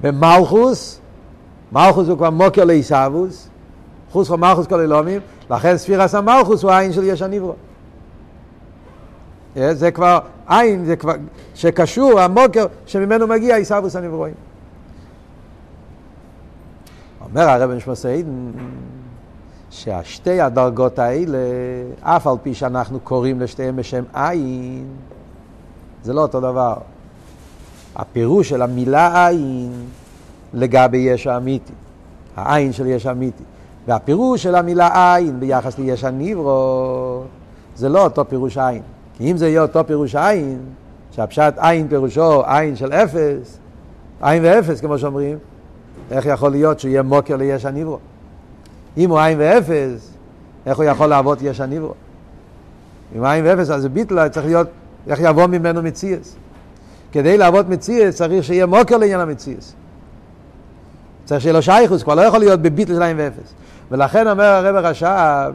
[0.00, 1.00] במלכוס,
[1.72, 3.48] מלכוס הוא כבר מוקר לעיסאוווס,
[4.12, 5.20] חוץ from מלכוס כל אילומים,
[5.50, 7.54] לכן ספירס המלכוס הוא העין של יש הניברו.
[9.54, 11.12] זה כבר עין, זה כבר,
[11.54, 14.34] שקשור, המוקר שממנו מגיע עיסאוווס הנברואים.
[17.24, 18.50] אומר הרב נשמע עידן
[19.70, 21.38] שהשתי הדרגות האלה,
[22.00, 24.86] אף על פי שאנחנו קוראים לשתיהם בשם עין,
[26.02, 26.76] זה לא אותו דבר.
[27.96, 29.72] הפירוש של המילה עין
[30.54, 31.72] לגבי יש האמיתי,
[32.36, 33.42] העין של יש האמיתי,
[33.86, 37.22] והפירוש של המילה עין ביחס ליש הניברו,
[37.76, 38.82] זה לא אותו פירוש עין.
[39.20, 40.58] כי אם זה יהיה אותו פירוש עין,
[41.12, 43.58] שהפשט עין פירושו עין של אפס,
[44.20, 45.38] עין ואפס כמו שאומרים,
[46.10, 47.98] איך יכול להיות שהוא יהיה מוקר ליש הניברו?
[48.96, 50.10] אם הוא עין ואפס,
[50.66, 51.94] איך הוא יכול לעבוד יש הניברו?
[53.16, 54.68] אם עין ואפס אז זה ביטל, צריך להיות,
[55.06, 56.36] איך יבוא ממנו מציאס?
[57.12, 59.74] כדי לעבוד מציאס צריך שיהיה מוקר לעניין המציאס.
[61.24, 63.54] צריך שיהיה לו שייכוס, כבר לא יכול להיות בביטל של עין ואפס.
[63.90, 65.52] ולכן אומר הרב הרש"ב,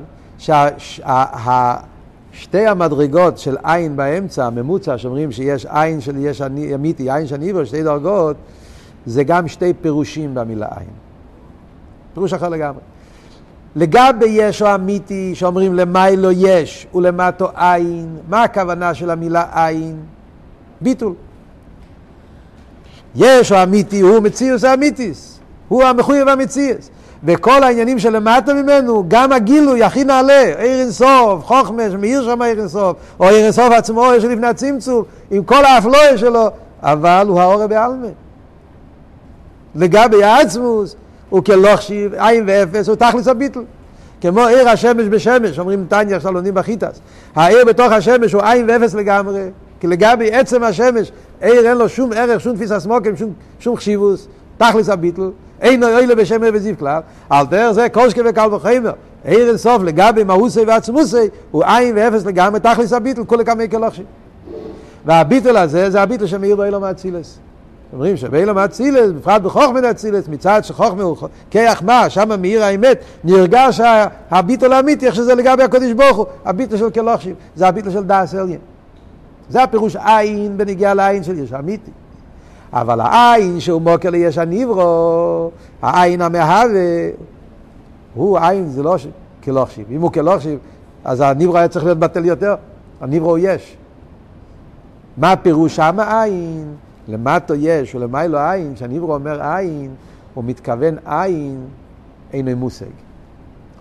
[2.39, 6.41] שתי המדרגות של עין באמצע, הממוצע, שאומרים שיש עין של יש
[6.75, 8.35] אמיתי, עין של ניברו, שתי דרגות,
[9.05, 10.89] זה גם שתי פירושים במילה עין.
[12.13, 12.81] פירוש אחר לגמרי.
[13.75, 19.99] לגבי יש או אמיתי שאומרים למיילו יש ולמטו עין, מה הכוונה של המילה עין?
[20.81, 21.13] ביטול.
[23.15, 26.89] יש או אמיתי הוא מציאוס האמיתיס, הוא המחויב המציאוס.
[27.25, 32.97] וכל העניינים שלמטה ממנו, גם הגילוי הכי נעלה, עיר אינסוף, חוכמש, מאיר שם עיר אינסוף,
[33.19, 36.47] או עיר אינסוף עצמו שלפני הצמצום, עם כל האפלואה שלו,
[36.81, 38.07] אבל הוא האור בעלמא.
[39.75, 40.95] לגבי העצמוס,
[41.29, 43.61] הוא כלוכשיב, עין ואפס, הוא תכלס הביטל.
[44.21, 46.99] כמו עיר השמש בשמש, אומרים טניה לומדים בחיטס.
[47.35, 51.11] העיר בתוך השמש הוא עין ואפס לגמרי, כי לגבי עצם השמש,
[51.41, 55.29] עיר אין לו שום ערך, שום תפיסה סמוקים, שום, שום חשיבוס, תכלס הביטל.
[55.61, 58.91] אין אוהלה בשם וזיו כלל, על דרך זה קושקה וקל וחמר.
[59.25, 64.05] עיר אינסוף לגבי מהוסי ועצמוסי, הוא עין ואפס לגמרי, תכלס הביטל, כולי כמי כלוכשיב.
[65.05, 67.39] והביטל הזה, זה הביטל שמאיר באילו מאצילס.
[67.93, 71.17] אומרים שבאילום אצילס, בפרט בחוכמן אצילס, מצד שחוכמה הוא
[71.49, 73.81] כיח מה, שם מאיר האמת, נרגש
[74.31, 78.35] הביטול האמיתי, איך שזה לגבי הקודש ברוך הוא, הביטול של כלוכשיב, זה הביטול של דאס
[78.35, 78.59] אליין.
[79.49, 81.91] זה הפירוש עין בנגיעה לעין של יש אמיתי.
[82.75, 87.09] אבל העין שהוא מוקר ליש הניברו, העין המהווה,
[88.13, 88.95] הוא עין, זה לא
[89.43, 89.85] כלוכשיב.
[89.91, 90.59] אם הוא כלוכשיב,
[91.03, 92.55] אז הניברו היה צריך להיות בטל יותר,
[93.01, 93.77] הניברו הוא יש.
[95.17, 96.73] מה פירוש שם העין?
[97.07, 99.91] למטו יש ולמיילו עין, כשהניברו אומר עין,
[100.33, 101.65] הוא מתכוון עין,
[102.33, 102.85] אינו מושג.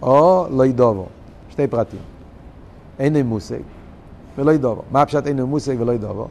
[0.03, 1.07] או לא ידובו,
[1.51, 2.01] שתי פרטים.
[2.99, 3.63] אינו מושג
[4.39, 4.83] ולא ידובו.
[4.91, 6.29] מה הפשט אינו מושג ולא ידובו?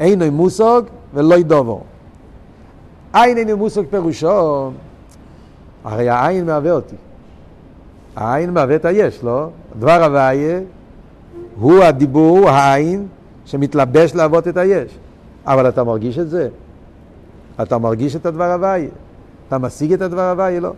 [0.00, 0.82] אינו מושג
[1.14, 1.80] ולא ידובו.
[3.12, 4.70] עין אינו מושג פירושו,
[5.84, 6.96] הרי העין מהווה אותי.
[8.16, 9.48] העין מהווה את היש, לא?
[9.78, 10.60] דבר הוויה
[11.60, 13.06] הוא הדיבור, העין,
[13.44, 14.98] שמתלבש להוות את היש.
[15.46, 16.48] אבל אתה מרגיש את זה?
[17.62, 18.88] אתה מרגיש את הדבר הוויה?
[19.48, 20.60] אתה משיג את הדבר הוויה?
[20.60, 20.72] לא.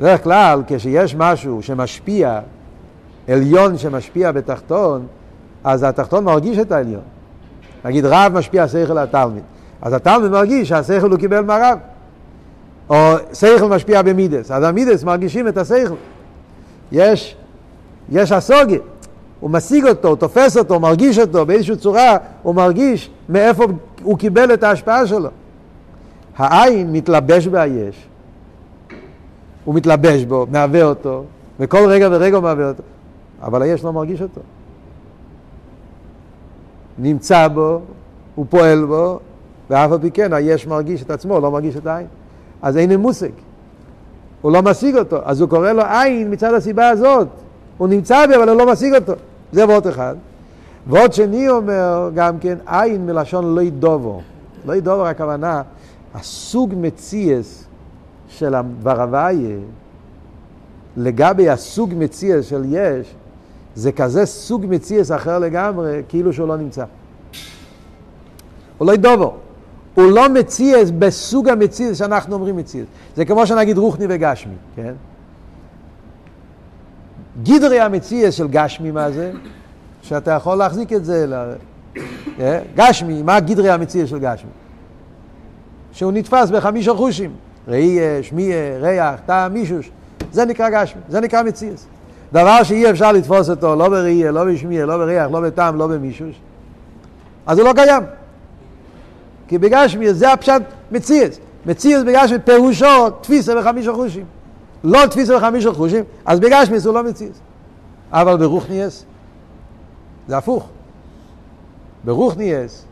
[0.00, 2.40] בדרך כלל, כשיש משהו שמשפיע,
[3.28, 5.06] עליון שמשפיע בתחתון,
[5.64, 7.13] אז התחתון מרגיש את העליון.
[7.84, 9.42] נגיד רב משפיע שכל התלמיד.
[9.82, 11.78] אז התלמיד מרגיש שהשכל הוא קיבל מהרב.
[12.88, 15.94] או שכל משפיע במידס, אז המידס מרגישים את השכל.
[16.92, 17.36] יש,
[18.12, 18.78] יש הסוגיה,
[19.40, 23.64] הוא משיג אותו, הוא תופס אותו, מרגיש אותו, באיזושהי צורה הוא מרגיש מאיפה
[24.02, 25.28] הוא קיבל את ההשפעה שלו.
[26.36, 28.06] העין מתלבש ביש,
[29.64, 31.24] הוא מתלבש בו, מהווה אותו,
[31.60, 32.82] וכל רגע ורגע הוא מהווה אותו,
[33.42, 34.40] אבל היש לא מרגיש אותו.
[36.98, 37.80] נמצא בו,
[38.34, 39.18] הוא פועל בו,
[39.70, 42.06] ואף על פי כן היש מרגיש את עצמו, לא מרגיש את העין.
[42.62, 43.28] אז אין מושג.
[44.42, 47.28] הוא לא משיג אותו, אז הוא קורא לו עין מצד הסיבה הזאת.
[47.78, 49.12] הוא נמצא בי, אבל הוא לא משיג אותו.
[49.52, 50.14] זה ועוד אחד.
[50.86, 54.20] ועוד שני אומר גם כן, עין מלשון לא ידובו.
[54.66, 55.62] לא ידובו הכוונה,
[56.14, 57.64] הסוג מציאס
[58.28, 59.04] של הדבר
[60.96, 63.14] לגבי הסוג מציאס של יש,
[63.74, 66.84] זה כזה סוג מציאס אחר לגמרי, כאילו שהוא לא נמצא.
[68.78, 69.34] הוא לא ידובו.
[69.94, 72.86] הוא לא מציאס בסוג המציאס שאנחנו אומרים מציאס.
[73.16, 74.92] זה כמו שנגיד רוחני וגשמי, כן?
[77.42, 79.32] גידרי המציאס של גשמי מה זה?
[80.02, 81.26] שאתה יכול להחזיק את זה.
[81.26, 81.34] ל...
[82.40, 82.60] אה?
[82.74, 84.50] גשמי, מה גידרי המציאס של גשמי?
[85.92, 87.30] שהוא נתפס בחמישה חושים.
[87.68, 89.90] ראייה, שמיעה, ריח, טעם, מישוש.
[90.32, 91.86] זה נקרא גשמי, זה נקרא מציאס.
[92.34, 96.40] דבר שאי אפשר לתפוס אותו לא בראייה, לא בשמיעה, לא בריח, לא בטעם, לא במישוש,
[97.46, 98.02] אז הוא לא קיים.
[99.48, 101.38] כי בגשמי זה הפשט מציאס.
[101.66, 104.24] מציאס בגשמי פירושו תפיסה בחמישה חושים.
[104.84, 107.40] לא תפיסה בחמישה חושים, אז בגשמי הוא לא מציאס.
[108.12, 109.04] אבל ברוכניאס
[110.28, 110.68] זה הפוך.
[112.04, 112.84] ברוכניאס,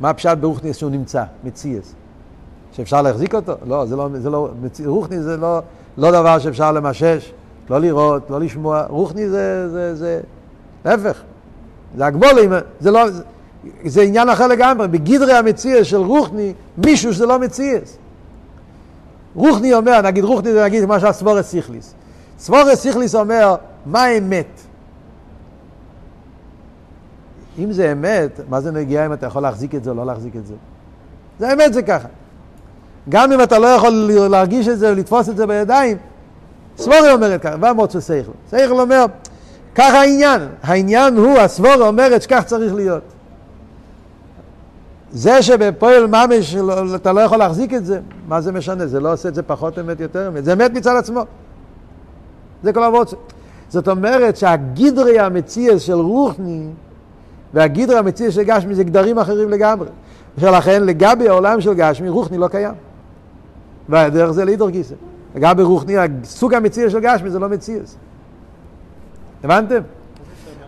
[0.00, 1.24] מה הפשט ברוכניאס שהוא נמצא?
[1.44, 1.94] מציאס.
[2.72, 3.52] שאפשר להחזיק אותו?
[3.66, 4.48] לא, זה לא, זה לא,
[4.86, 5.60] רוחני זה לא,
[5.96, 7.32] לא דבר שאפשר למשש,
[7.70, 8.84] לא לראות, לא לשמוע.
[8.88, 10.20] רוחני זה, זה, זה,
[10.84, 11.22] להפך.
[11.96, 13.00] זה הגבולים, זה לא,
[13.84, 14.88] זה עניין אחר לגמרי.
[14.88, 17.98] בגדרי המציאס של רוחני, מישהו שזה לא מציאס.
[19.34, 21.94] רוחני אומר, נגיד רוחני זה נגיד מה שהסבורס סיכליס.
[22.38, 24.60] סבורס סיכליס אומר, מה האמת?
[27.58, 30.36] אם זה אמת, מה זה נגיע אם אתה יכול להחזיק את זה או לא להחזיק
[30.36, 30.54] את זה?
[31.38, 32.08] זה אמת זה ככה.
[33.08, 35.96] גם אם אתה לא יכול להרגיש את זה ולתפוס את זה בידיים,
[36.78, 38.32] סבורי אומרת ככה, ואמרות שכל.
[38.50, 39.04] שכל אומר,
[39.74, 40.42] ככה העניין.
[40.62, 43.02] העניין הוא, הסבורי אומרת שכך צריך להיות.
[45.12, 46.56] זה שבפועל ממש
[46.94, 48.86] אתה לא יכול להחזיק את זה, מה זה משנה?
[48.86, 50.44] זה לא עושה את זה פחות אמת, יותר אמת.
[50.44, 51.24] זה אמת מצד עצמו.
[52.62, 53.14] זה כל אבות.
[53.68, 56.66] זאת אומרת שהגידרי המציאס של רוחני
[57.54, 59.88] והגידרי המציאס של גשמי זה גדרים אחרים לגמרי.
[60.38, 62.74] ולכן לגבי העולם של גשמי רוחני לא קיים.
[63.88, 64.94] והדרך זה לידור גיסא.
[65.38, 67.96] לגבי רוחני, סוג המציאס של גשמי זה לא מציאס.
[69.44, 69.80] הבנתם?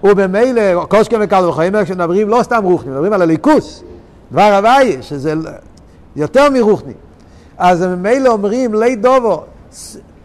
[0.04, 3.82] ובמילא, קושקה וקל וחיימר, כשמדברים לא סתם רוחני, מדברים על הליכוס.
[4.32, 5.34] דבר הוויה, שזה
[6.16, 6.92] יותר מרוחני.
[7.58, 9.42] אז ממילא אומרים לי דובו,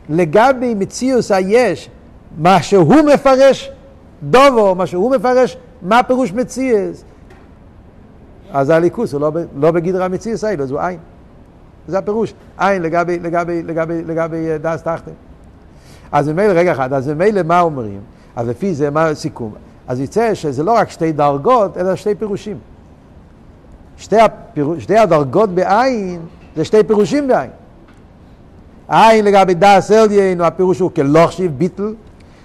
[0.10, 1.90] לגבי מציאוס היש,
[2.38, 3.72] מה שהוא מפרש
[4.24, 7.04] דובו, מה שהוא מפרש, מה פירוש מציאס?
[8.52, 11.00] אז הליכוס הוא לא, לא בגדר המציאס האלו, אז הוא עין.
[11.88, 15.12] זה הפירוש, עין לגבי, לגבי, לגבי, לגבי אה, דס תחתן.
[16.12, 18.00] אז ממילא, רגע אחד, אז ממילא מה אומרים?
[18.36, 19.54] אז לפי זה, מה הסיכום?
[19.88, 22.58] אז יצא שזה לא רק שתי דרגות, אלא שתי פירושים.
[23.98, 24.76] שתי, הפיר...
[24.80, 26.22] שתי הדרגות בעין
[26.56, 27.50] זה שתי פירושים בעין.
[28.88, 31.94] האין לגבי דעת עליון, הפירוש הוא כלא חשיב ביטל,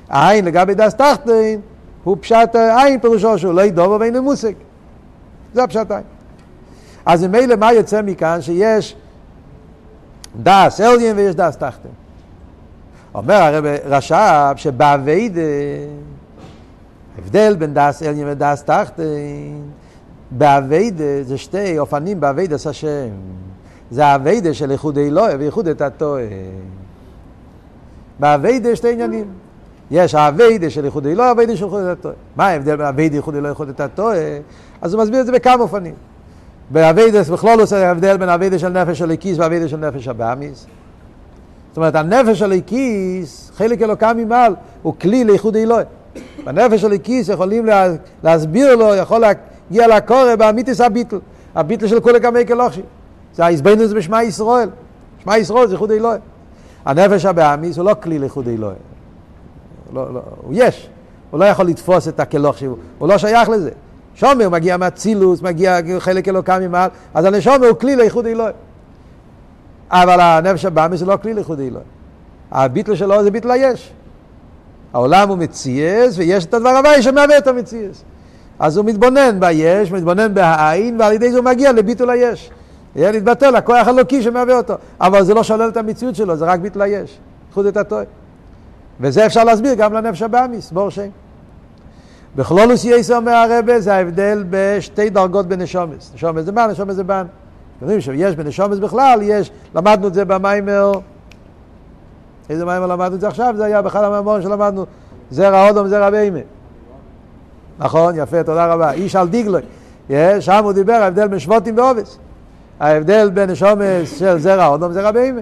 [0.09, 1.61] האין לגבי דעת תחתון
[2.05, 4.53] הוא פשט האין פירושו שהוא לא ידובר ואין מושג.
[5.55, 6.05] זה הפשט האין.
[7.07, 8.39] אז ממילא מה יוצא מכאן?
[8.41, 8.97] שיש
[10.37, 11.91] דעת עליון ויש דעת תחתון.
[13.15, 15.41] אומר הרב רש"ב שבעבודה,
[17.19, 19.63] ההבדל בין דעת עליון ודעת תחתון
[20.31, 23.09] בעבודה זה שתי אופנים בעבודת השם.
[23.91, 25.81] זה עבודה של ייחודא עילאה וייחודא תתאה.
[25.81, 29.25] בעבודה שתי עניינים.
[29.91, 32.15] יש העבודה של ייחודא עילאה ועבודה של ייחודא תתאה.
[32.37, 34.17] מה ההבדל בין עבודה ייחודא עילאה וייחודא תתאה?
[34.81, 35.95] אז הוא מסביר את זה בכמה אופנים.
[36.71, 40.67] בעבודה בכללות זה ההבדל בין עבודה של נפש האלוקית ועבודה של נפש הבהמית.
[41.69, 45.85] זאת אומרת, הנפש האלוקית, חלק אלוקה ממעל, הוא כלי לייחודא עילאה.
[46.45, 47.69] בנפש האלוקית יכולים
[48.23, 51.19] להסביר לו, יכול הגיע לקורא באמיתית הביטול,
[51.55, 52.83] הביטל של כולי כמי כלוכשי.
[53.35, 54.69] זה ההזבנות בשמע ישראל.
[55.23, 56.19] שמע ישראל זה ייחוד אלוהי.
[56.85, 58.77] הנפש הבאמיס הוא לא כלי לאיחוד אלוהי.
[59.93, 60.89] לא, לא, הוא יש,
[61.31, 63.71] הוא לא יכול לתפוס את הכלוך שהוא, הוא לא שייך לזה.
[64.21, 68.53] שומר מגיע מהצילוס, מגיע חלק אלוקם ממעל, אז הנשומר הוא כלי לאיחוד אלוהי.
[69.91, 71.85] אבל הנפש הבאמיס הוא לא כלי לאיחוד אלוהי.
[72.51, 73.93] הביטל שלו זה ביטל היש.
[74.93, 78.05] העולם הוא מציאס, ויש את הדבר הבא שמהווה את המציאס.
[78.59, 82.51] אז הוא מתבונן ביש, מתבונן בעין, ועל ידי זה הוא מגיע לביטול היש.
[82.97, 84.75] יהיה להתבטל, הכוח הלוקי שמהווה אותו.
[85.01, 87.19] אבל זה לא שולל את המציאות שלו, זה רק ביטול היש.
[87.55, 88.05] חוד את הטועה.
[89.01, 91.09] וזה אפשר להסביר גם לנפש הבאמיס, בור שם.
[92.37, 96.13] בכלולוס יסר אומר הרבה, זה ההבדל בשתי דרגות בנשומס.
[96.15, 97.27] נשומס זה בן, נשומס זה בן.
[97.83, 100.93] יודעים שיש בנשומס בכלל, יש, למדנו את זה במיימר,
[102.51, 103.55] איזה מיימר למדנו את זה עכשיו?
[103.57, 104.87] זה היה באחד המאמרים שלמדנו,
[105.31, 106.39] זרע אודום, זרע בהמה.
[107.79, 108.93] נכון, יפה, תודה רבה.
[108.93, 109.63] איש על דיגלוי.
[110.41, 112.19] שם הוא דיבר, ההבדל בין שבוטים ועובס.
[112.81, 115.41] ההבדל בין נשומס של זרע אודום, זרע בהמה.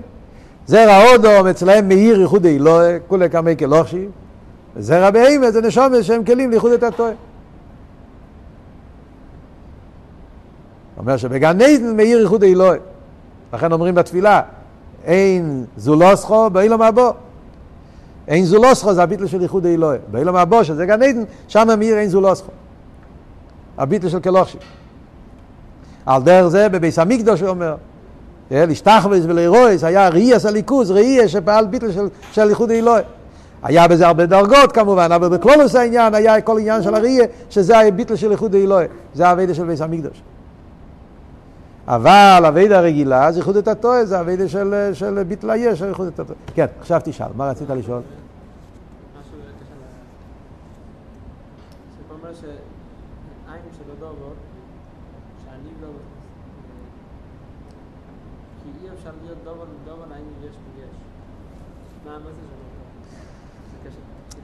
[0.66, 4.06] זרע אודום אצלהם מאיר ייחוד אילוה, כולי כמי כלוכשי.
[4.78, 7.12] זרע בהמה זה נשומס שהם כלים לייחוד את הטועה.
[10.98, 12.76] אומר שבגן עדן מאיר ייחוד אילוה.
[13.52, 14.40] לכן אומרים בתפילה,
[15.04, 17.10] אין זולוסכו באילום הבא.
[18.28, 19.98] אין זולוסכו זה הביטל של ייחוד אלוהי.
[20.10, 22.50] באילום הבא, שזה גן עדן, שם מאיר אין זולוסכו.
[23.78, 24.58] הביטל של כלוכשי.
[26.06, 27.76] על דרך זה בביס המקדוש הוא אומר,
[28.50, 33.02] להשתחוויס ולרויס, היה ראייס הליכוז, ראייס שפעל ביטל של, של ייחוד אלוהי.
[33.62, 38.16] היה בזה הרבה דרגות כמובן, אבל בכלולוס העניין היה כל עניין של הראייה, שזה הביטל
[38.16, 38.86] של ייחוד אלוהי.
[39.14, 40.22] זה הווידה של ביס המקדוש.
[41.88, 46.20] אבל אבידה רגילה זה ייחוד את הטועה, זה אבידה של, של ביטלה יש, ייחוד את
[46.20, 46.38] הטועה.
[46.54, 48.00] כן, עכשיו תשאל, מה רצית לשאול?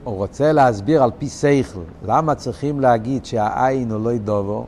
[0.05, 4.65] הוא רוצה להסביר על פי שכל, למה צריכים להגיד שהעין הוא לא ידובו?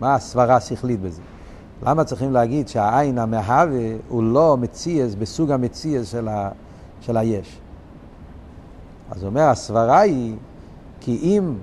[0.00, 1.22] מה הסברה השכלית בזה?
[1.82, 6.50] למה צריכים להגיד שהעין המהווה הוא לא מציאס בסוג המציאס של, ה,
[7.00, 7.58] של היש?
[9.10, 10.36] אז הוא אומר, הסברה היא
[11.00, 11.54] כי אם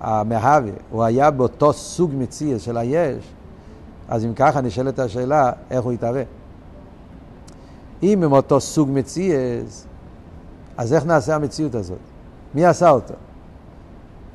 [0.00, 3.24] המהווה הוא היה באותו סוג מציאס של היש,
[4.08, 6.22] אז אם ככה נשאלת השאלה, איך הוא יתהווה?
[8.02, 9.86] אם הם אותו סוג מציאס,
[10.76, 11.98] אז איך נעשה המציאות הזאת?
[12.54, 13.14] מי עשה אותו?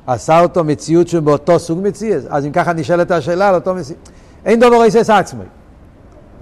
[0.06, 2.24] עשה אותו מציאות שהוא באותו סוג מציאות.
[2.30, 4.08] אז אם ככה נשאלת השאלה על אותו מציאות.
[4.44, 5.44] אין דבר עושה את עצמי.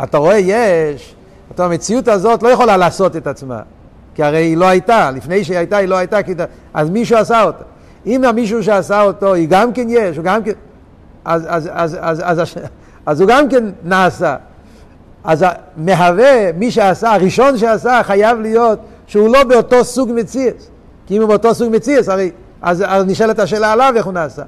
[0.03, 1.15] אתה רואה, יש,
[1.55, 3.61] אתה המציאות הזאת לא יכולה לעשות את עצמה.
[4.15, 6.19] כי הרי היא לא הייתה, לפני שהיא הייתה, היא לא הייתה,
[6.75, 7.65] אז מישהו עשה אותה.
[8.07, 10.53] אם המישהו שעשה אותו, היא גם כן יש, הוא גם כן...
[11.25, 12.55] אז, אז, אז, אז, אז, אז,
[13.07, 14.37] אז הוא גם כן נעשה.
[15.25, 15.45] אז
[15.77, 18.79] מהווה, מי שעשה, הראשון שעשה, חייב להיות
[19.11, 20.71] שהוא לא באותו סוג מציאס.
[21.07, 22.31] כי אם הוא באותו סוג מציאס, הרי
[22.63, 24.43] אז, אז נשאלת השאלה עליו איך הוא נעשה.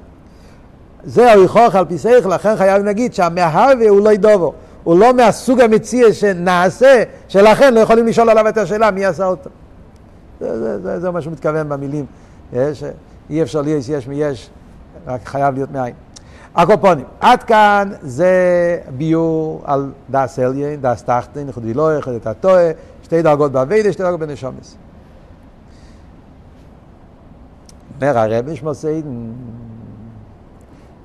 [1.03, 4.53] זה היכוח על פי שכל, לכן חייב להגיד שהמהווה הוא לא ידובו.
[4.83, 9.49] הוא לא מהסוג המציאס שנעשה, שלכן לא יכולים לשאול עליו את השאלה מי עשה אותו.
[10.39, 12.05] זה, זה, זה, זה מה שהוא מתכוון במילים.
[12.53, 12.83] יש,
[13.29, 14.49] אי אפשר ליש יש מיש,
[15.07, 15.93] רק חייב להיות מאין.
[16.55, 18.31] הקופונים, עד כאן זה
[18.97, 22.71] ביור על דס אליין, דס תחתן, ייחוד אלוהי, ייחוד את הטועה,
[23.13, 24.77] שתי דרגות באביידה, שתי דרגות בנשומס.
[27.95, 29.31] אומר הרבי שמוסיידן,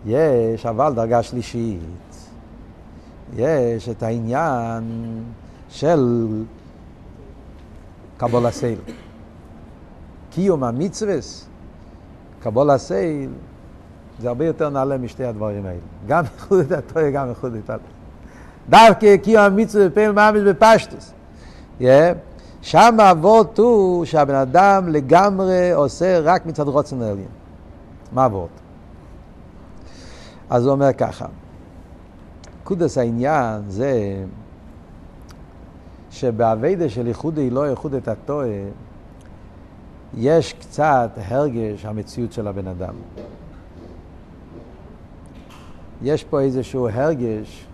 [0.06, 2.28] יש אבל דרגה שלישית,
[3.36, 4.84] יש את העניין
[5.68, 6.26] של
[8.16, 8.78] קבול הסייל.
[10.30, 11.48] קיום המצווס,
[12.42, 13.30] קבול הסייל,
[14.20, 15.78] זה הרבה יותר נעלה משתי הדברים האלה.
[16.06, 17.90] גם איחוד את התויה, גם איחוד את התויה.
[18.68, 21.17] דווקא קיום המצווה בפעיל ממש בפשטוס.
[21.81, 21.85] Yeah.
[22.62, 27.29] שם האבות הוא שהבן אדם לגמרי עושה רק מצד רוצן העליון.
[28.12, 28.49] מה האבות?
[30.51, 31.26] אז הוא אומר ככה,
[32.64, 34.24] קודס העניין זה
[36.11, 38.49] שבאביידה של ייחוד לא ייחוד את הטועה,
[40.16, 42.95] יש קצת הרגש המציאות של הבן אדם.
[46.03, 47.66] יש פה איזשהו הרגש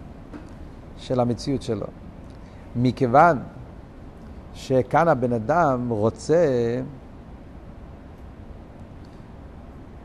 [0.99, 1.87] של המציאות שלו.
[2.77, 3.39] מכיוון
[4.55, 6.47] שכאן הבן אדם רוצה,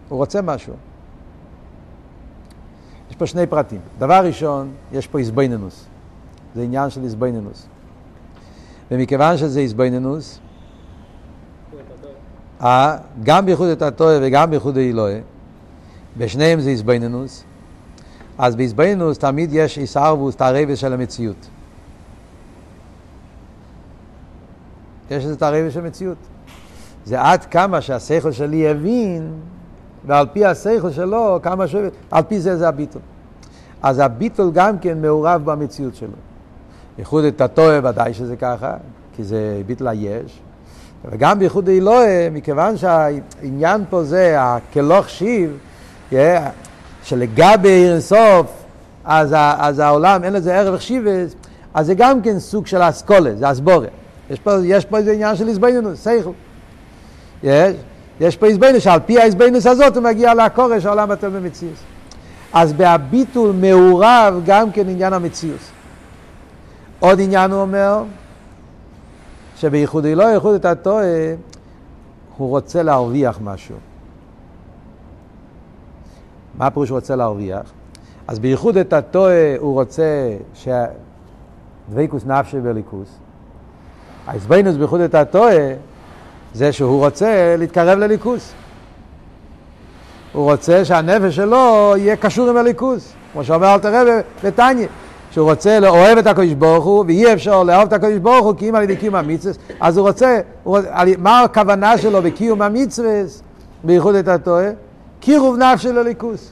[0.10, 0.74] הוא רוצה משהו.
[3.10, 3.80] יש פה שני פרטים.
[4.00, 5.86] דבר ראשון, יש פה איזבנינוס.
[6.56, 7.68] זה עניין של איזבנינוס.
[8.91, 10.39] ומכיוון שזה איזבנינוס,
[12.62, 15.22] אה, גם בייחוד את הטועה וגם בייחוד האלוהי,
[16.18, 17.43] בשניהם זה איזבנינוס,
[18.38, 21.47] אז באיזבנינוס תמיד יש איסרבוס, תערבת של המציאות.
[25.12, 26.18] יש את הרבע של מציאות.
[27.05, 29.32] זה עד כמה שהשכל שלי הבין,
[30.05, 31.76] ועל פי השכל שלו, כמה ש...
[32.12, 33.01] על פי זה זה הביטול.
[33.82, 36.10] אז הביטול גם כן מעורב במציאות שלו.
[36.95, 38.74] בייחוד את הטועה ודאי שזה ככה,
[39.16, 40.39] כי זה ביטול היש.
[41.05, 45.57] וגם בייחוד אלוהה, מכיוון שהעניין פה זה הכלוך שיב,
[47.03, 48.64] שלגבי אינסוף,
[49.05, 51.36] אז, אז העולם אין לזה ערך שיבס,
[51.74, 53.88] אז זה גם כן סוג של אסכולה, זה אסבורה.
[54.30, 56.30] יש פה, יש פה איזה עניין של איזבנינוס, סייכל.
[57.43, 57.75] יש,
[58.19, 61.75] יש פה איזבנינוס, שעל פי האיזבנינוס הזאת הוא מגיע לקורש העולם בטל במציאות.
[62.53, 65.59] אז בהביטול מעורב גם כן עניין המציאות.
[66.99, 68.03] עוד עניין הוא אומר,
[69.55, 71.34] שבייחוד לא ייחוד את הטועה,
[72.38, 73.75] הוא רוצה להרוויח משהו.
[76.57, 77.71] מה הפירוש רוצה להרוויח?
[78.27, 83.09] אז בייחוד את הטועה הוא רוצה שדבקוס נפשי וליכוס.
[84.30, 85.55] העזבנוס בייחוד את הטועה
[86.53, 88.51] זה שהוא רוצה להתקרב לליכוס.
[90.34, 94.88] הוא רוצה שהנפש שלו יהיה קשור עם הליכוס, כמו שאומר אל תראה בתניא.
[95.32, 98.69] שהוא רוצה לאוהב את הקדוש ברוך הוא, ואי אפשר לאהוב את הקדוש ברוך הוא כי
[98.69, 100.80] אם על ידי קיום המצווה, אז הוא רוצה, הוא,
[101.17, 103.21] מה הכוונה שלו בקיום המצווה,
[103.84, 104.69] בייחוד את הטועה?
[105.19, 106.51] קירוב נפשי לליכוס.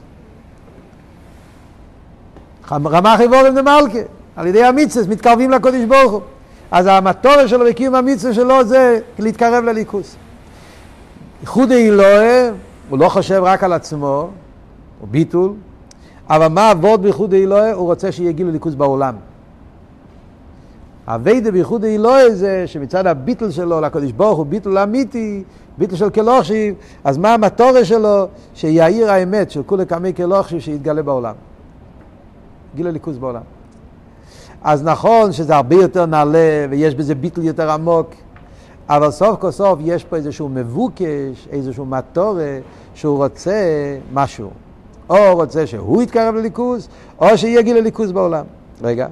[2.72, 3.98] רמח איבורים דמלכה,
[4.36, 6.20] על ידי המצווה מתקרבים לקדוש ברוך הוא.
[6.70, 10.16] אז המטורה שלו בקיום המצווה שלו זה להתקרב לליכוס.
[11.40, 12.50] ייחוד אלוהי,
[12.88, 14.30] הוא לא חושב רק על עצמו,
[15.00, 15.52] הוא ביטול,
[16.30, 17.72] אבל מה אבות בייחוד אלוהי?
[17.72, 19.14] הוא רוצה שיהיה גילוי ליכוז בעולם.
[21.06, 25.42] אביידה בייחוד אלוהי זה שמצד הביטל שלו לקדוש ברוך הוא ביטל אמיתי,
[25.78, 28.26] ביטל של כלוכשיב, אז מה המטורה שלו?
[28.54, 31.34] שיאיר האמת של כולי קמי כלוכשיב שיתגלה בעולם.
[32.74, 33.57] גילוי ליכוז בעולם.
[34.62, 38.10] אז נכון שזה הרבה יותר נעלה ויש בזה ביטל יותר עמוק,
[38.88, 42.58] אבל סוף כל סוף יש פה איזשהו מבוקש, איזשהו מטורה
[42.94, 43.52] שהוא רוצה
[44.12, 44.50] משהו.
[45.10, 46.88] או רוצה שהוא יתקרב לליכוז,
[47.18, 48.44] או שיהיה גיל לליכוז בעולם.
[48.82, 49.06] רגע,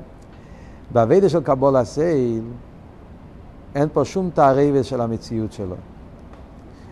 [0.90, 2.42] באביידה של קבול הסייל,
[3.74, 5.76] אין פה שום תערבת של המציאות שלו.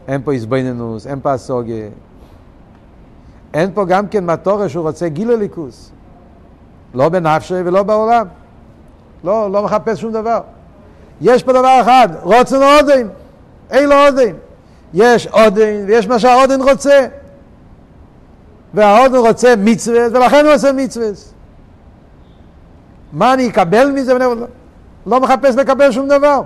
[0.08, 1.88] אין פה איזבנינוס, אין פה אסוגיה.
[3.54, 5.90] אין פה גם כן מטורה שהוא רוצה גיל לליכוז.
[6.94, 8.26] לא בנפשי ולא בעולם.
[9.24, 10.40] לא, לא מחפש שום דבר.
[11.20, 13.08] יש פה דבר אחד, רוצן עודן.
[13.70, 14.32] אין לו עודן.
[14.94, 17.06] יש עודן ויש מה שהעודן רוצה.
[18.74, 21.06] וההודו רוצה מצווה, ולכן הוא עושה מצווה.
[23.12, 24.14] מה אני אקבל מזה?
[24.18, 24.34] לא,
[25.06, 26.42] לא מחפש לקבל שום דבר.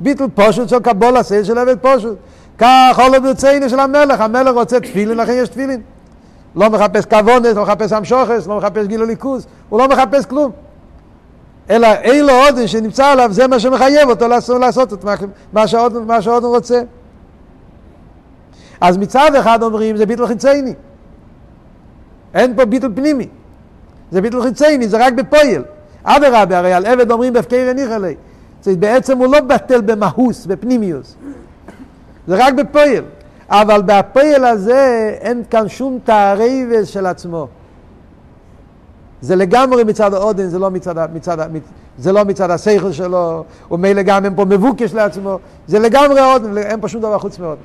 [0.00, 2.08] ביטל פושט של קבול עשה של עבד פושט.
[2.58, 5.80] כך עולה ברצינו של המלך, המלך רוצה תפילין, לכן יש תפילין.
[6.56, 10.52] לא מחפש כוונס, לא מחפש המשוכס, לא מחפש גילו ליכוז, הוא לא מחפש כלום.
[11.70, 15.04] אלא אין לו עודן שנמצא עליו, זה מה שמחייב אותו לעשות, לעשות את
[15.52, 16.82] מה שהעודן רוצה.
[18.80, 20.74] אז מצד אחד אומרים זה ביטל חיצייני.
[22.34, 23.28] אין פה ביטול פנימי.
[24.10, 25.64] זה ביטול חיצייני, זה רק בפועל.
[26.02, 28.14] אדרבה, הרי על עבד אומרים הניחא לי.
[28.66, 31.16] בעצם הוא לא בטל במהוס, בפנימיוס.
[32.26, 33.04] זה רק בפועל.
[33.48, 37.48] אבל בפועל הזה אין כאן שום תערבס של עצמו.
[39.20, 41.38] זה לגמרי מצד האודן, זה לא מצד, מצד,
[41.98, 46.80] זה לא מצד השכל שלו, ומילא גם אין פה מבוקש לעצמו, זה לגמרי אודן, אין
[46.80, 47.60] פה שום דבר חוץ מאודן.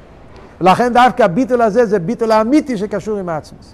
[0.61, 3.73] לכן דווקא הביטול הזה זה ביטול האמיתי שקשור עם העצמוס.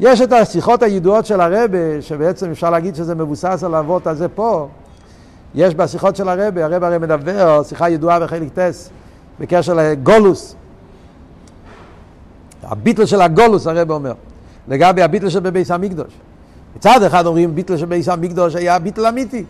[0.00, 4.68] יש את השיחות הידועות של הרבה, שבעצם אפשר להגיד שזה מבוסס על האבות הזה פה.
[5.54, 8.90] יש בשיחות של הרבה, הרבה הרי מדבר, שיחה ידועה בחלק טס,
[9.40, 10.54] בקשר לגולוס.
[12.62, 14.12] הביטל של הגולוס, הרבה אומר,
[14.68, 16.14] לגבי הביטל של בביס המקדוש.
[16.78, 19.44] מצד אחד אומרים ביטל של בביס המקדוש היה ביטל אמיתי.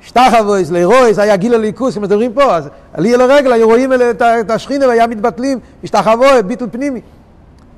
[0.00, 3.92] שטחבויס, לירויס, היה גיל הליכוס, אם אתם רואים פה, אז עלי אל הרגל, היו רואים
[4.40, 7.00] את השכינה והיה מתבטלים, השתחבוי, ביטל פנימי.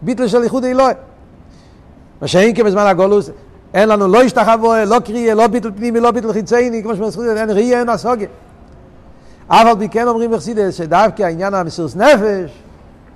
[0.02, 0.94] ביטל של איחוד אלוהי.
[2.20, 3.30] מה שאין כבזמן הגולוס,
[3.74, 7.50] אין לנו לא השתחוו, לא קריאה, לא ביטל פנימי, לא ביטל חיצייני, כמו שמסחודת, אין
[7.50, 8.28] ראייה, אין הסוגיה.
[9.48, 12.50] אף על פי כן אומרים בחסידס שדווקא העניין המסירוס נפש,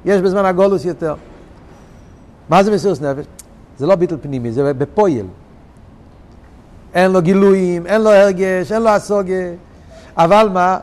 [0.05, 1.15] יש בזמן הגולוס יותר.
[2.49, 3.25] מה זה מסירוס נפש?
[3.79, 5.27] זה לא ביטל פנימי, זה בפויל.
[6.95, 9.53] אין לו גילויים, אין לו הרגש, אין לו הסוגיה.
[10.17, 10.79] אבל מה?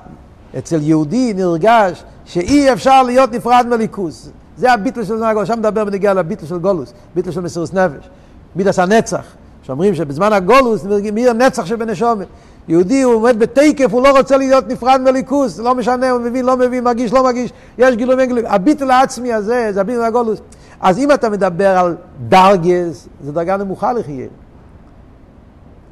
[0.58, 4.30] אצל יהודי נרגש שאי אפשר להיות נפרד מליכוס.
[4.58, 8.10] זה הביטל של זמן הגולוס, שם מדבר בנגיעה לביטל של גולוס, ביטל של מסירות נפש,
[8.56, 9.26] מידס הנצח,
[9.64, 12.28] שאומרים שבזמן הגולוס מי הנצח שבנשומת.
[12.68, 16.58] יהודי הוא עומד בתקף, הוא לא רוצה להיות נפרד מליכוס, לא משנה, הוא מבין, לא
[16.58, 18.44] מבין, מרגיש, לא מרגיש, יש גילוי אין גילוי.
[18.48, 20.40] הביטל העצמי הזה, זה הביטל הגולוס.
[20.80, 21.96] אז אם אתה מדבר על
[22.28, 24.28] דרגס, זו דרגה נמוכה לחייה.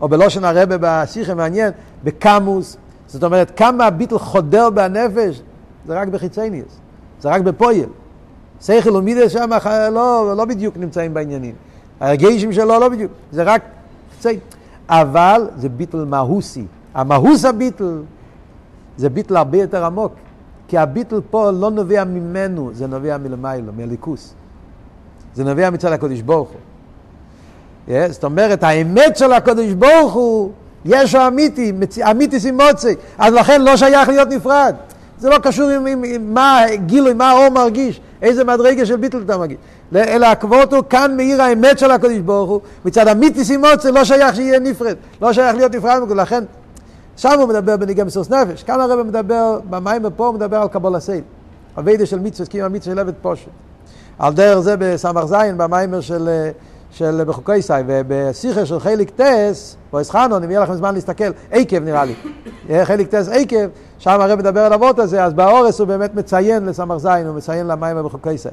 [0.02, 1.72] או בלושן הרבה בשיחה מעניין,
[2.04, 2.78] בקמוס,
[3.08, 5.42] זאת אומרת, כמה הביטל חודר בנפש,
[5.86, 6.80] זה רק בחיצניאס,
[7.22, 7.90] זה רק בפויל.
[8.62, 9.50] שכל ומידס שם
[9.92, 11.56] לא, לא בדיוק נמצאים בעניינים.
[12.00, 13.62] הרגשים שלו לא בדיוק, זה רק
[14.16, 14.40] חיצי.
[14.90, 16.66] אבל זה ביטל מהוסי.
[16.94, 18.02] המהוס הביטל
[18.98, 20.14] זה ביטל הרבה יותר עמוק.
[20.68, 24.34] כי הביטל פה לא נובע ממנו, זה נובע מלמיילו, מהליכוס.
[25.36, 26.60] זה נובע מצד הקודש ברוך הוא.
[27.88, 30.52] Yeah, זאת אומרת, האמת של הקודש ברוך הוא,
[30.86, 31.72] יש אמיתי,
[32.12, 34.76] אמיתי סימוצי, אז לכן לא שייך להיות נפרד.
[35.20, 39.22] זה לא קשור עם, עם, עם מה גילוי, מה האור מרגיש, איזה מדרגה של ביטל
[39.26, 39.58] אתה מרגיש.
[39.96, 44.36] אלא הקוות הוא כאן מאיר האמת של הקודש ברוך הוא, מצד אמיתי סימוצי לא שייך
[44.36, 46.44] שיהיה נפרד, לא שייך להיות נפרד, לכן
[47.18, 50.96] שם הוא מדבר בניגי מסוס נפש, כאן הרב מדבר, במים פה הוא מדבר על קבול
[50.96, 51.22] הסייל,
[51.78, 53.48] אביידה של מצווה, כאילו המצווה של עבד פושט.
[54.20, 56.49] על דרך זה בסמ"ך זין, במיימר של,
[56.91, 61.80] של בחוקי סי, ובשיחה של חיליק טס, או אסחנון, אם יהיה לכם זמן להסתכל, עקב
[61.84, 62.16] נראה לי,
[62.84, 63.68] חיליק טס עקב,
[63.99, 67.68] שם הרב מדבר על אבות הזה, אז באורס הוא באמת מציין לסמ"ך זין, הוא מציין
[67.68, 68.49] למיימר בחוקי סי.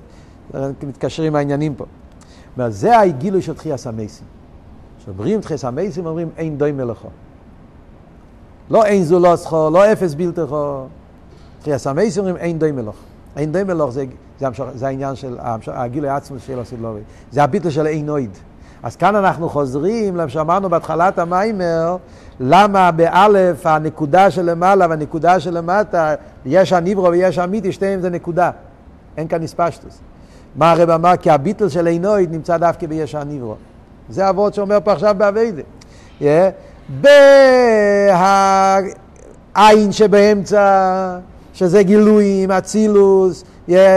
[0.82, 1.84] מתקשרים העניינים פה.
[2.68, 4.26] זה הגילוי של תחייה סמייסים.
[4.98, 7.08] כשאומרים תחייה סמייסים, אומרים אין דוי מלאכו.
[8.70, 9.20] לא אין זו
[9.52, 10.84] לא אפס בלתכו.
[11.60, 12.98] תחייה סמייסים אומרים אין דוי מלאכו.
[13.36, 14.04] אין די מלוך זה,
[14.40, 15.36] זה, זה העניין של
[15.66, 17.00] הגילוי עצמו של הסילובי.
[17.30, 18.30] זה הביטל של אין נויד.
[18.82, 21.96] אז כאן אנחנו חוזרים למה שאמרנו בהתחלת המיימר,
[22.40, 26.14] למה באלף הנקודה שלמעלה והנקודה שלמטה,
[26.46, 28.50] יש הניברו ויש המיתי, שתיהם זה נקודה.
[29.16, 29.98] אין כאן נספשטוס.
[30.56, 31.16] מה הרב אמר?
[31.16, 33.54] כי הביטל של אינויד נמצא דווקא ביש הניברו.
[34.08, 35.62] זה אבות שאומר פה עכשיו באביידה.
[36.20, 36.24] Yeah.
[39.54, 41.18] בהעין שבאמצע
[41.54, 43.44] שזה גילויים, אצילוס,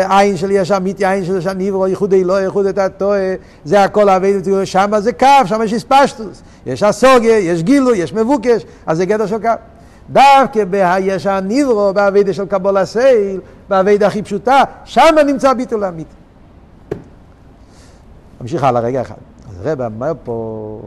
[0.10, 4.10] עין של יש אמיתי, עין של יש הניברו, ייחוד אלוה, ייחוד את הטועה, זה הכל
[4.10, 4.34] אבי,
[4.66, 9.26] שם זה קו, שם יש הספשטוס, יש הסוגיה, יש גילוי, יש מבוקש, אז זה גדר
[9.26, 9.50] של קו.
[10.10, 16.16] דווקא ביש הניברו, באבידה של קבול הסייל, באבידה הכי פשוטה, שם נמצא ביטול אמיתי.
[18.42, 19.16] נמשיך הלאה רגע אחד.
[19.50, 20.82] אז הרב אומר פה,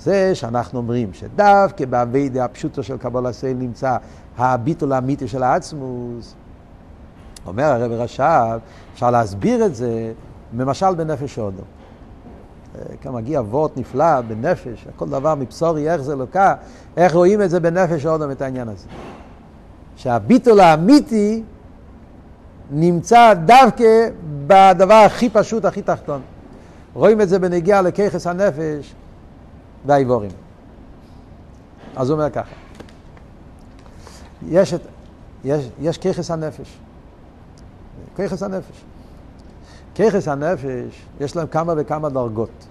[0.00, 3.96] זה שאנחנו אומרים שדווקא באבידה הפשוטו של קבול הסייל נמצא
[4.38, 6.34] הביטול האמיתי של העצמוס.
[7.46, 8.58] אומר הרב רש"ב,
[8.94, 10.12] אפשר להסביר את זה
[10.52, 11.62] במשל בנפש הודו.
[13.00, 16.52] כאן מגיע וורט נפלא בנפש, כל דבר מבשורי, איך זה לוקח,
[16.96, 18.86] איך רואים את זה בנפש הודו, את העניין הזה.
[19.96, 21.42] שהביטול האמיתי
[22.70, 24.08] נמצא דווקא
[24.46, 26.20] בדבר הכי פשוט, הכי תחתון.
[26.94, 28.94] רואים את זה בנגיעה לככס הנפש
[29.86, 30.30] והאיבורים.
[31.96, 32.54] אז הוא אומר ככה.
[34.48, 34.74] יש,
[35.44, 36.78] יש, יש ככס הנפש.
[38.18, 38.84] ככס הנפש.
[39.94, 42.66] ככס הנפש, יש להם כמה וכמה דרגות.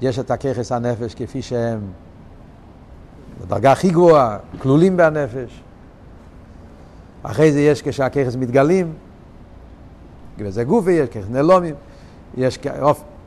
[0.00, 1.80] יש את הככס הנפש כפי שהם
[3.40, 5.62] בדרגה הכי גבוהה, כלולים בנפש.
[7.22, 8.92] אחרי זה יש כשהככס מתגלים,
[10.38, 11.74] וזה גופי, יש ככס נלומים,
[12.36, 12.58] יש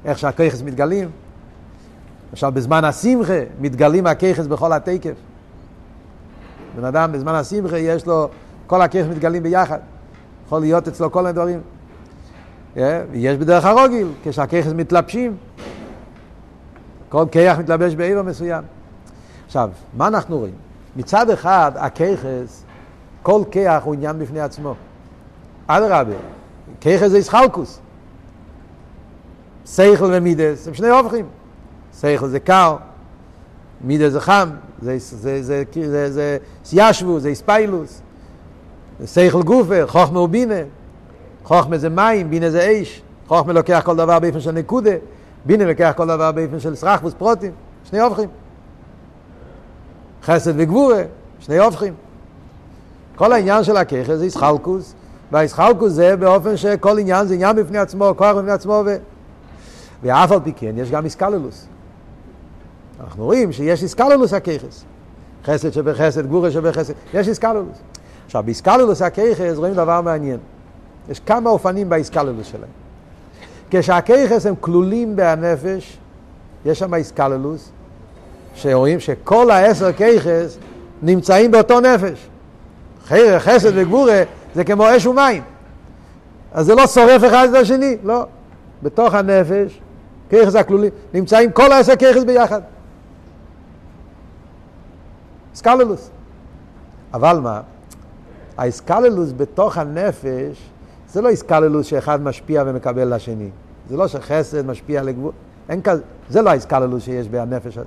[0.05, 1.09] איך שהככס מתגלים.
[2.31, 5.15] למשל בזמן השמחה מתגלים הככס בכל התקף.
[6.75, 8.29] בן אדם בזמן השמחה יש לו,
[8.67, 9.79] כל הכיח מתגלים ביחד.
[10.51, 11.59] יכול להיות אצלו כל הדברים.
[13.13, 15.37] יש בדרך הרוגיל, כשהכיחס מתלבשים.
[17.09, 18.63] כל כיח מתלבש בעבר מסוים.
[19.45, 20.53] עכשיו, מה אנחנו רואים?
[20.95, 22.63] מצד אחד, הכיחס,
[23.23, 24.75] כל כיח הוא עניין בפני עצמו.
[25.67, 26.15] אדרבה,
[26.79, 27.79] כיחס זה איסחלקוס.
[29.65, 31.25] סייכל ומידס הם שני הופכים.
[31.93, 32.77] סייכל זה קר,
[33.81, 34.49] מידה זה חם,
[34.81, 35.63] זה, זה, זה,
[36.11, 36.37] זה, זה
[36.73, 38.10] ישבו, זה איספיילוס, זה
[39.05, 40.61] שכל גופה, חוכמה ובינה,
[41.43, 44.91] חוכמה זה מים, בינה זה אש, חוכמה לוקח כל דבר באופן של נקודה,
[45.45, 47.51] בינה לוקח כל דבר באופן של סרחבוס פרוטים,
[47.89, 48.29] שני הופכים.
[50.23, 51.03] חסד וגבורה,
[51.39, 51.93] שני הופכים.
[53.15, 54.93] כל העניין של הככר זה איסחלקוס,
[55.31, 58.95] והאיסחלקוס זה באופן שכל עניין זה עניין בפני עצמו, כוח בפני עצמו, ו...
[60.03, 61.67] ואף על פי כן יש גם איסקללוס.
[63.03, 64.85] אנחנו רואים שיש איסקלולוס הכיכס.
[65.45, 67.77] חסד שבחסד, גבורה שבחסד, יש איסקלולוס.
[68.31, 70.37] עכשיו, באיסקלולוס הכיכס רואים דבר מעניין.
[71.09, 72.69] יש כמה אופנים באיסקלולוס שלהם.
[73.69, 75.97] כשהכיכס הם כלולים בהנפש,
[76.65, 77.69] יש שם איסקלולוס,
[78.55, 80.57] שרואים שכל העשר כיכס
[81.01, 82.27] נמצאים באותו נפש.
[83.05, 84.23] חיר, חסד וגבורה
[84.55, 85.43] זה כמו אש ומים.
[86.51, 88.25] אז זה לא שורף אחד את השני, לא.
[88.83, 89.79] בתוך הנפש,
[90.29, 92.61] כיכס הכלולים, נמצאים כל העשר כיכס ביחד.
[95.53, 96.09] סקללוס.
[97.13, 97.61] אבל מה?
[98.61, 100.69] האסקללוס בתוך הנפש
[101.13, 103.49] זה לא איסקללוס שאחד משפיע ומקבל לשני.
[103.89, 105.31] זה לא שחסד משפיע לגבול.
[105.69, 107.77] אין כזה, זה לא האיסקללוס שיש בנפש.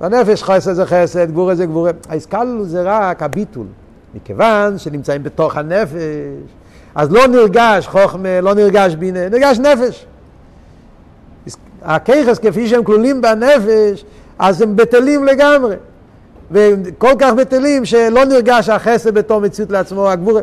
[0.00, 1.90] בנפש חסד זה חסד, גבורה זה גבורה.
[2.08, 3.66] האיסקללוס זה רק הביטול.
[4.14, 6.50] מכיוון שנמצאים בתוך הנפש,
[6.94, 10.06] אז לא נרגש חוכמה, לא נרגש בינה, נרגש נפש.
[11.82, 14.04] הכיכס כפי שהם כלולים בנפש,
[14.38, 15.76] אז הם בטלים לגמרי.
[16.50, 20.38] וכל כך בטלים שלא נרגש החסד בתור מציאות לעצמו, הגבור,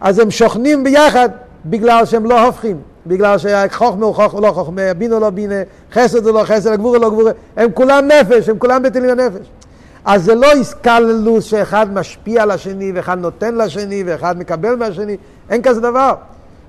[0.00, 1.28] אז הם שוכנים ביחד
[1.66, 5.54] בגלל שהם לא הופכים, בגלל שהחוכמה הוא חוכמה, לא חוכמה, בינו לא בינה,
[5.92, 9.46] חסד הוא לא חסד, הגבור הוא לא גבור, הם כולם נפש, הם כולם בטלים בנפש.
[10.04, 15.16] אז זה לא איסקללוס שאחד משפיע על השני ואחד נותן לשני ואחד מקבל מהשני,
[15.50, 16.14] אין כזה דבר.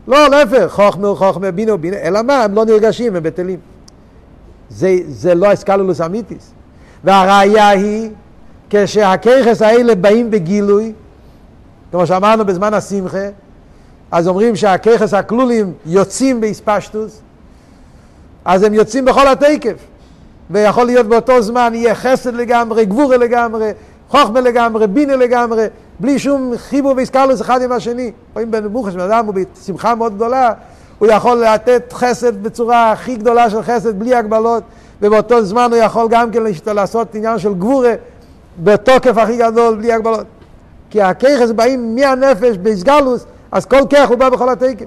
[0.07, 3.59] לא, להפך, חוכמה הוא חוכמה, בינו בינה, אלא מה, הם לא נרגשים, הם בטלים.
[4.69, 6.51] זה, זה לא איסקללוס אמיתיס.
[7.03, 8.09] והראיה היא
[8.69, 10.93] כשהכיכס האלה באים בגילוי,
[11.91, 13.27] כמו שאמרנו בזמן השמחה,
[14.11, 17.21] אז אומרים שהכיכס הכלולים יוצאים באספשטוס,
[18.45, 19.75] אז הם יוצאים בכל התקף.
[20.51, 23.71] ויכול להיות באותו זמן יהיה חסד לגמרי, גבורה לגמרי,
[24.09, 25.65] חוכמה לגמרי, בינה לגמרי,
[25.99, 28.11] בלי שום חיבור ואיסקלוס אחד עם השני.
[28.33, 30.53] רואים בנבוכש, בן אדם הוא בשמחה מאוד גדולה,
[30.99, 34.63] הוא יכול לתת חסד בצורה הכי גדולה של חסד, בלי הגבלות,
[35.01, 36.43] ובאותו זמן הוא יכול גם כן
[36.73, 37.93] לעשות עניין של גבורה
[38.59, 40.25] בתוקף הכי גדול, בלי הגבלות.
[40.89, 44.85] כי הכיכס באים מהנפש באיסגלוס, אז כל כיח הוא בא בכל התקף.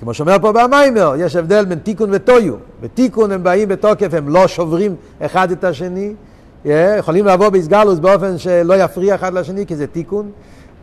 [0.00, 2.54] כמו שאומר פה במיימר, יש הבדל בין תיקון וטויו.
[2.80, 6.14] בתיקון הם באים בתוקף, הם לא שוברים אחד את השני,
[6.64, 10.30] יכולים לבוא באיסגלוס באופן שלא יפריע אחד לשני, כי זה תיקון.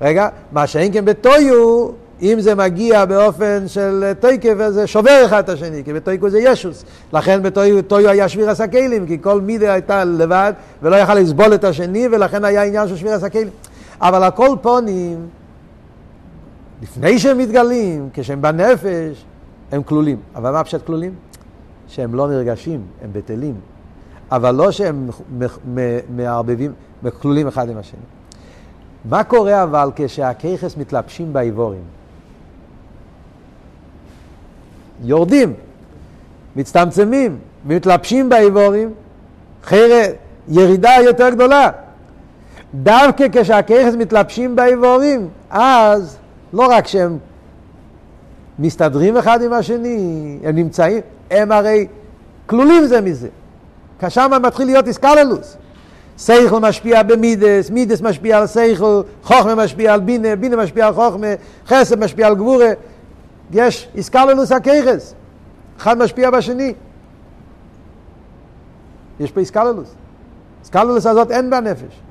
[0.01, 1.89] רגע, מה שאין כן בטויו,
[2.21, 6.85] אם זה מגיע באופן של תויקף, זה שובר אחד את השני, כי בתויקו זה ישוס.
[7.13, 12.07] לכן בטויו היה שביר הסקלים, כי כל מידה הייתה לבד, ולא יכל לסבול את השני,
[12.11, 13.49] ולכן היה עניין של שביר הסקלים.
[14.01, 15.27] אבל הכל פונים,
[16.81, 19.25] לפני שהם מתגלים, כשהם בנפש,
[19.71, 20.17] הם כלולים.
[20.35, 21.13] אבל מה פשט כלולים?
[21.87, 23.55] שהם לא נרגשים, הם בטלים.
[24.31, 25.09] אבל לא שהם
[26.15, 26.73] מערבבים,
[27.21, 27.99] כלולים אחד עם השני.
[29.05, 31.81] מה קורה אבל כשהכיכס מתלבשים באיבורים?
[35.03, 35.53] יורדים,
[36.55, 38.93] מצטמצמים, מתלבשים באיבורים,
[39.63, 40.03] חרא,
[40.47, 41.69] ירידה יותר גדולה.
[42.73, 46.17] דווקא כשהכיכס מתלבשים באיבורים, אז
[46.53, 47.17] לא רק שהם
[48.59, 51.87] מסתדרים אחד עם השני, הם נמצאים, הם הרי
[52.45, 53.27] כלולים זה מזה.
[53.99, 55.57] כשם מתחיל להיות איסקללוס.
[56.17, 61.27] סייכל משפיע במידס, מידס משפיע על סייכל, חוכמה משפיע על בינה, בינה משפיע על חוכמה,
[61.67, 62.69] חסד משפיע על גבורה.
[63.51, 65.13] יש איסקללוס הכיכס,
[65.77, 66.73] אחד משפיע בשני.
[69.19, 69.89] יש פה איסקללוס.
[70.61, 72.01] איסקללוס הזאת אין בנפש.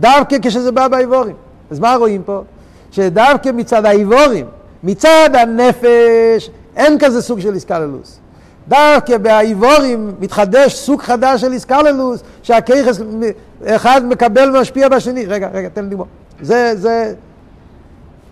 [0.00, 1.36] דווקא כשזה בא באיבורים.
[1.70, 2.42] אז מה רואים פה?
[2.90, 4.46] שדווקא מצד האיבורים,
[4.82, 8.18] מצד הנפש, אין כזה סוג של איסקללוס.
[8.68, 13.00] דווקא באיבורים מתחדש סוג חדש של איסקללוס, שהכיכס
[13.66, 15.26] אחד מקבל ומשפיע בשני.
[15.26, 16.04] רגע, רגע, תן לי בוא.
[16.40, 17.14] זה, זה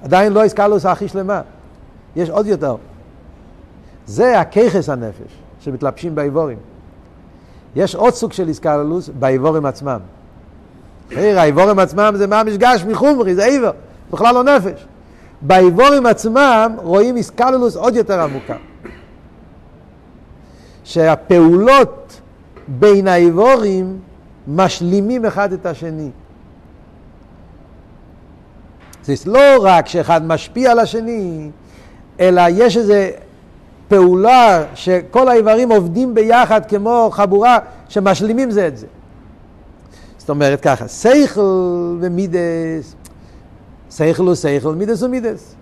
[0.04, 1.40] עדיין לא איסקללוס הכי שלמה.
[2.16, 2.76] יש עוד יותר.
[4.06, 6.58] זה הכיכס הנפש שמתלבשים באיבורים.
[7.76, 9.98] יש עוד סוג של איסקללוס באיבורים עצמם.
[11.16, 13.72] האיבורים עצמם זה ממש גש מחומרי, זה איבר.
[14.10, 14.86] בכלל לא נפש.
[15.42, 18.56] באיבורים עצמם רואים איסקללוס עוד יותר עמוקה.
[20.84, 22.20] שהפעולות
[22.68, 23.98] בין האיבורים
[24.48, 26.10] משלימים אחד את השני.
[29.04, 31.50] זה לא רק שאחד משפיע על השני,
[32.20, 32.94] אלא יש איזו
[33.88, 37.58] פעולה שכל האיברים עובדים ביחד כמו חבורה
[37.88, 38.86] שמשלימים זה את זה.
[40.18, 42.94] זאת אומרת ככה, סייכל ומידס
[43.96, 45.54] שכל הוא שכל, מידס הוא מידס.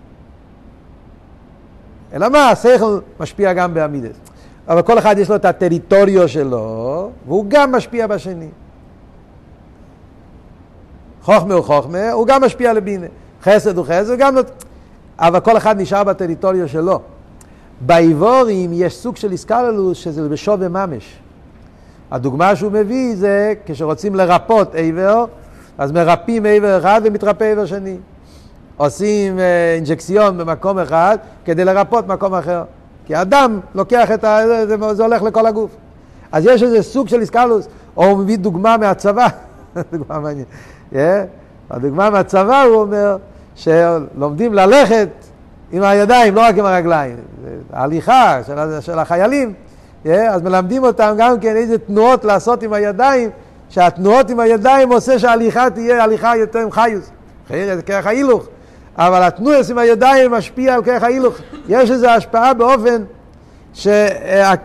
[2.13, 4.17] אלא מה, השכל משפיע גם בעמידס.
[4.69, 8.49] אבל כל אחד יש לו את הטריטוריו שלו, והוא גם משפיע בשני.
[11.23, 13.07] חוכמה הוא חוכמה, הוא גם משפיע לבינה.
[13.43, 14.37] חסד הוא חסד, גם...
[15.21, 17.01] אבל כל אחד נשאר בטריטוריו שלו.
[17.81, 21.19] באיבורים יש סוג של איסקללוס שזה בשווה ממש.
[22.11, 25.25] הדוגמה שהוא מביא זה כשרוצים לרפות עבר,
[25.79, 27.97] אז מרפאים עבר אחד ומתרפא עבר שני.
[28.77, 32.63] עושים אה, אינג'קציון במקום אחד כדי לרפות מקום אחר.
[33.07, 34.39] כי אדם לוקח את ה...
[34.67, 35.71] זה, זה הולך לכל הגוף.
[36.33, 39.27] אז יש איזה סוג של איסקלוס, או הוא מביא דוגמה מהצבא,
[39.93, 40.47] דוגמה מעניינת.
[40.93, 40.97] Yeah.
[41.71, 43.17] הדוגמה מהצבא הוא אומר
[43.61, 45.09] שלומדים ללכת
[45.73, 47.17] עם הידיים, לא רק עם הרגליים.
[47.73, 49.53] ההליכה של, של החיילים,
[50.05, 53.31] yeah, אז מלמדים אותם גם כן איזה תנועות לעשות עם הידיים,
[53.69, 57.11] שהתנועות עם הידיים עושה שההליכה תהיה הליכה יותר עם חיוס.
[57.87, 58.47] כרך ההילוך.
[58.97, 61.35] אבל התנועס עם הידיים משפיע על כרך ההילוך.
[61.69, 63.03] יש איזו השפעה באופן
[63.73, 63.93] שהם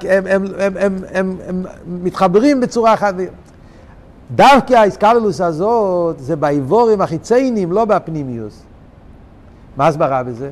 [0.09, 3.15] הם, הם, הם, הם, הם, הם מתחברים בצורה אחת.
[4.31, 8.63] דווקא האיסקללוס הזאת זה באיבורים החיציינים, לא בפנימיוס.
[9.77, 10.49] מה הסברה בזה?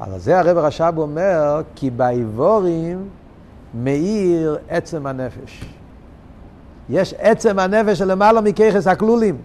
[0.00, 3.08] על זה הרב רש"ב אומר, כי באיבורים
[3.74, 5.64] מאיר עצם הנפש.
[6.90, 9.36] יש עצם הנפש שלמעלה מככס הכלולים.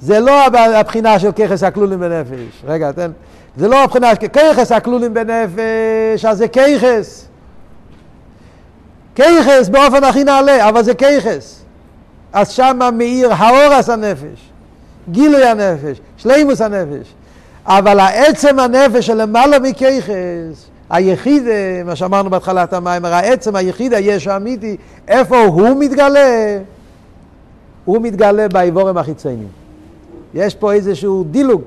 [0.00, 2.62] זה לא הבחינה של ככס הכלולים בנפש.
[2.64, 3.10] רגע, תן.
[3.56, 7.28] זה לא הבחינה של ככס הכלולים בנפש, אז זה ככס.
[9.16, 11.64] ככס באופן הכי נעלה, אבל זה ככס.
[12.32, 14.50] אז שמה מאיר האורס הנפש,
[15.10, 17.14] גילוי הנפש, שלימוס הנפש.
[17.66, 21.42] אבל העצם הנפש של למעלה מככס, היחיד,
[21.84, 24.76] מה שאמרנו בהתחלת המים, העצם היחיד, היש האמיתי,
[25.08, 26.58] איפה הוא מתגלה?
[27.84, 29.48] הוא מתגלה באיבורים החיצוניים.
[30.34, 31.62] יש פה איזשהו דילוג,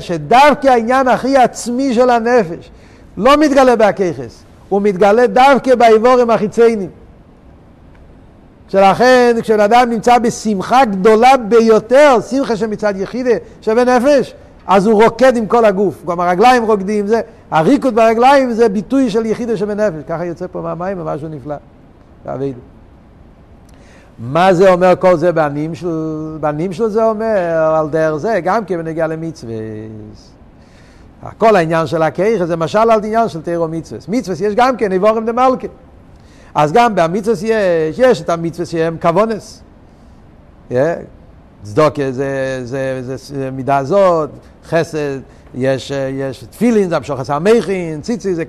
[0.00, 2.70] שדווקא העניין הכי עצמי של הנפש
[3.16, 6.90] לא מתגלה בהככס, הוא מתגלה דווקא באיבורים החיצוניים.
[8.68, 14.34] שלכן כשבן אדם נמצא בשמחה גדולה ביותר, שמחה שמצד יחידה שבנפש,
[14.68, 19.26] אז הוא רוקד עם כל הגוף, גם הרגליים רוקדים, זה, הריקוד ברגליים זה ביטוי של
[19.26, 21.54] יחידה שבנפש, ככה יוצא פה מהמים, משהו נפלא.
[24.18, 26.36] מה זה אומר כל זה בנים של...
[26.40, 29.54] בנים של זה אומר על דרך זה, גם כן בנגיע למצווה.
[31.38, 34.00] כל העניין של הכיכה זה משל על עניין של תירו מצווה.
[34.08, 35.66] מצווה יש גם כן איבורם דמלכה.
[36.54, 39.62] אז גם במצווה יש, יש את המצווה שהם כוונס.
[41.62, 44.30] צדוקה זה, זה, זה, זה מידה זאת,
[44.68, 45.20] חסד,
[45.54, 48.44] יש, יש תפילין, זה המשוך עשה מכין, ציצי זה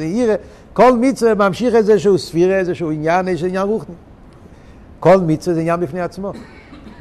[0.00, 0.34] עירה,
[0.72, 3.94] כל מצווה ממשיך איזשהו ספירה, איזשהו עניין, איזשהו עניין רוחני.
[5.00, 6.32] כל מצווה זה עניין בפני עצמו.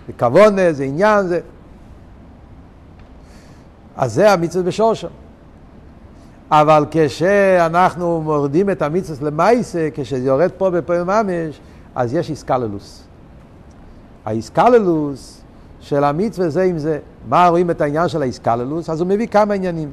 [0.07, 1.39] זה כוונה, זה עניין, זה...
[3.97, 5.07] אז זה המצווה בשורשם.
[6.51, 11.59] אבל כשאנחנו מורדים את המצווה למעשה, כשזה יורד פה בפעמים ממש,
[11.95, 13.03] אז יש איסקללוס.
[14.25, 15.38] האיסקללוס
[15.89, 16.99] של המצווה זה עם זה.
[17.29, 18.89] מה רואים את העניין של האיסקללוס?
[18.89, 19.91] אז הוא מביא כמה עניינים.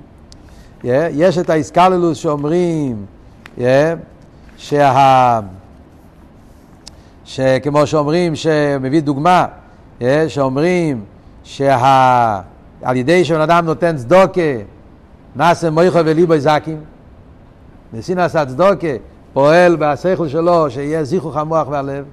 [0.83, 3.07] Yeah, יש את האיסקללוס שאומרים
[3.59, 3.63] yeah,
[4.57, 5.41] שה...
[7.25, 9.47] שכמו שאומרים, שמביא דוגמה,
[10.01, 11.05] yeah, שאומרים
[11.45, 12.43] שעל
[12.95, 14.41] ידי שבן אדם נותן צדוקה,
[15.37, 16.81] נאסם מויכו וליבו זקים,
[17.93, 18.97] נשיא נעשה צדוקה,
[19.33, 22.05] פועל בשכל שלו, שיהיה זיכוך המוח והלב.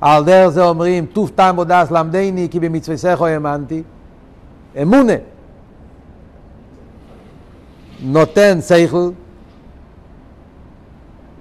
[0.00, 3.82] על דרך זה אומרים, טוב טעם ודס למדני, כי במצווה סכו האמנתי.
[4.82, 5.12] אמונה.
[8.02, 9.10] נותן שכל.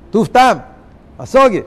[0.10, 0.58] טוב טעם,
[1.20, 1.62] הסוגיה.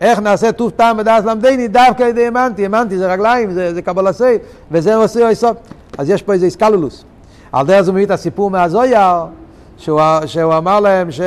[0.00, 1.68] איך נעשה טוב טעם ודס למדני?
[1.68, 2.62] דווקא על ידי האמנתי.
[2.62, 4.38] האמנתי זה רגליים, זה, זה קבלה סי,
[4.70, 5.56] וזה עושה יסוד.
[5.98, 7.04] אז יש פה איזה איסקלולוס.
[7.52, 9.00] על דרך זה מביא את הסיפור מהזויר,
[9.76, 11.20] שהוא, שהוא אמר להם ש,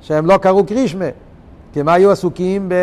[0.00, 1.04] שהם לא קראו קרישמה,
[1.72, 2.74] כי הם היו עסוקים ב...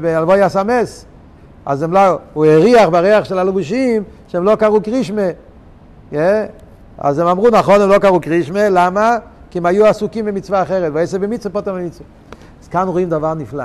[0.00, 1.04] באלבוי הסמס.
[1.66, 5.28] אז הם לא, הוא הריח בריח של הלבושים שהם לא קראו קרישמה.
[6.12, 6.16] Yeah?
[6.98, 9.16] אז הם אמרו, נכון, הם לא קראו קרישמה, למה?
[9.50, 12.06] כי הם היו עסוקים במצווה אחרת, ויעשה במצווה פוטר במצווה.
[12.62, 13.64] אז כאן רואים דבר נפלא.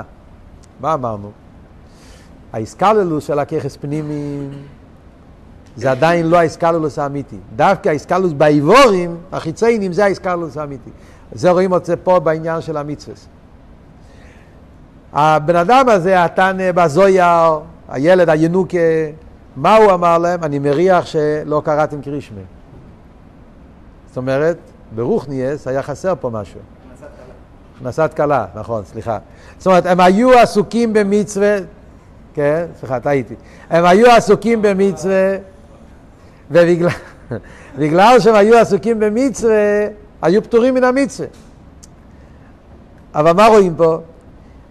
[0.80, 1.30] מה אמרנו?
[2.52, 4.48] האיסקללוס של הככס פנימי
[5.76, 7.36] זה עדיין לא האיסקללוס האמיתי.
[7.56, 10.90] דווקא האיסקללוס באיבורים, החיציינים, זה האיסקללוס האמיתי.
[11.32, 13.14] זה רואים את זה פה בעניין של המצווה.
[15.12, 18.78] הבן אדם הזה, התנא בזויר, הילד הינוקה,
[19.56, 20.44] מה הוא אמר להם?
[20.44, 22.40] אני מריח שלא קראתם קרישמה.
[24.08, 24.56] זאת אומרת,
[24.94, 26.60] ברוכניאס היה חסר פה משהו.
[27.80, 29.18] הכנסת כלה, נכון, סליחה.
[29.58, 31.56] זאת אומרת, הם היו עסוקים במצווה,
[32.34, 33.34] כן, סליחה, טעיתי.
[33.70, 35.36] הם היו עסוקים במצווה,
[36.50, 39.86] ובגלל שהם היו עסוקים במצווה,
[40.22, 41.28] היו פטורים מן המצווה.
[43.14, 43.98] אבל מה רואים פה?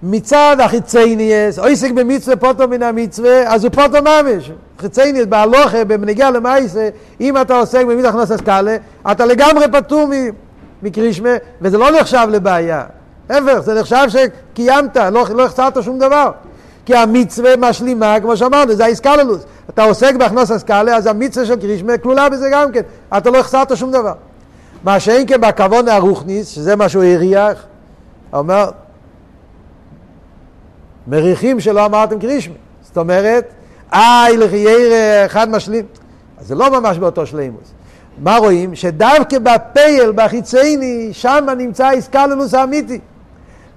[0.04, 4.52] מצד החיצייניאס, עוסק במצווה פוטו מן המצווה, אז הוא פוטו ממש.
[4.80, 6.90] חיצייניאס, בהלוכה, במנגיע למעשה,
[7.22, 8.78] אם אתה עוסק במצווה הכנוס קאלה,
[9.12, 10.10] אתה לגמרי פטור
[10.84, 11.30] מקרישמה,
[11.62, 12.84] וזה לא נחשב לבעיה.
[13.30, 16.32] להפך, זה נחשב שקיימת, לא, לא החסרת שום דבר.
[16.86, 19.42] כי המצווה משלימה, כמו שאמרנו, זה האיסקללוס.
[19.70, 22.82] אתה עוסק בהכנוס אסקאלה, אז המצווה של קרישמה כלולה בזה גם כן.
[23.18, 24.14] אתה לא החסרת שום דבר.
[24.84, 27.64] מה שאין כן בכוון הרוחניס, שזה מה שהוא הריח,
[28.34, 28.70] אומר,
[31.08, 32.56] מריחים שלא אמרתם קרישמה.
[32.82, 33.54] זאת אומרת,
[33.94, 34.92] איי לחייר
[35.26, 35.86] אחד משלים.
[36.38, 37.74] אז זה לא ממש באותו שלימוס.
[38.24, 38.76] מה רואים?
[38.76, 43.00] שדווקא בפייל, בחיצייני, שם נמצא איסקללוס האמיתי.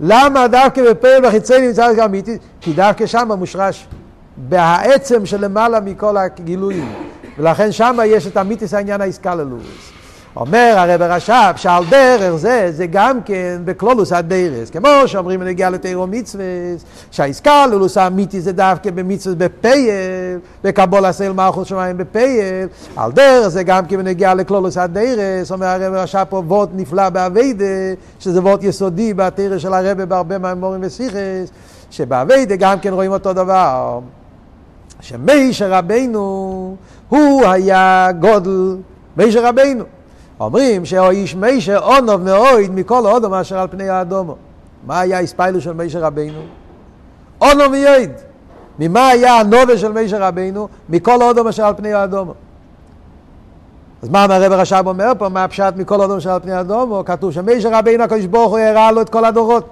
[0.00, 2.38] למה דווקא בפייל בחיצייני נמצא איסקללוס האמיתי?
[2.60, 3.88] כי דווקא שם מושרש
[4.36, 6.92] בהעצם שלמעלה מכל הגילויים.
[7.38, 9.92] ולכן שם יש את אמיתיס העניין האיסקללוס.
[10.36, 14.70] אומר הרב רש"ב שעל דרך זה, זה גם כן בקלולוס הדרס.
[14.70, 16.44] כמו שאומרים בנגיע לתירו מצווה,
[17.10, 22.68] שהעסקה לולוס האמיתי זה דווקא במצווה בפייל, בקבול עשה אל מלכות שמיים בפייל.
[22.96, 25.52] על דרך זה גם כן בנגיע לקלולוס הדרס.
[25.52, 27.64] אומר הרב רש"ב פה וורט נפלא באביידה,
[28.20, 31.50] שזה וורט יסודי בתרס של הרב בהרבה מהמורים וסיכס,
[31.90, 34.00] שבאביידה גם כן רואים אותו דבר.
[35.00, 36.76] שמיישר רבנו
[37.08, 38.76] הוא היה גודל
[39.16, 39.84] מיישר רבנו.
[40.40, 44.36] אומרים שהאיש מיישר אונוב מאויד מכל אודום אשר על פני האדומו.
[44.86, 46.40] מה היה הספיילוס של מיישר רבנו?
[47.40, 48.10] אונוב מיועד.
[48.78, 50.68] ממה היה הנובה של מיישר רבנו?
[50.88, 52.34] מכל אודום אשר על פני האדומו.
[54.02, 55.28] אז מה הרב הרש"ב אומר פה?
[55.28, 57.02] מה הפשט מכל אודום אשר על פני האדומו?
[57.06, 59.68] כתוב שמיישר רבנו הקדוש ברוך הוא הראה לו את כל הדורות.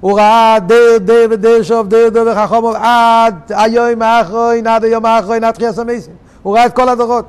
[0.00, 5.44] הוא ראה דר דר ודר שוב דר דר וחכום עד היום האחרון, עד היום האחרון,
[5.44, 6.14] עד תחייה סמייסים.
[6.42, 7.24] הוא ראה את כל הדורות.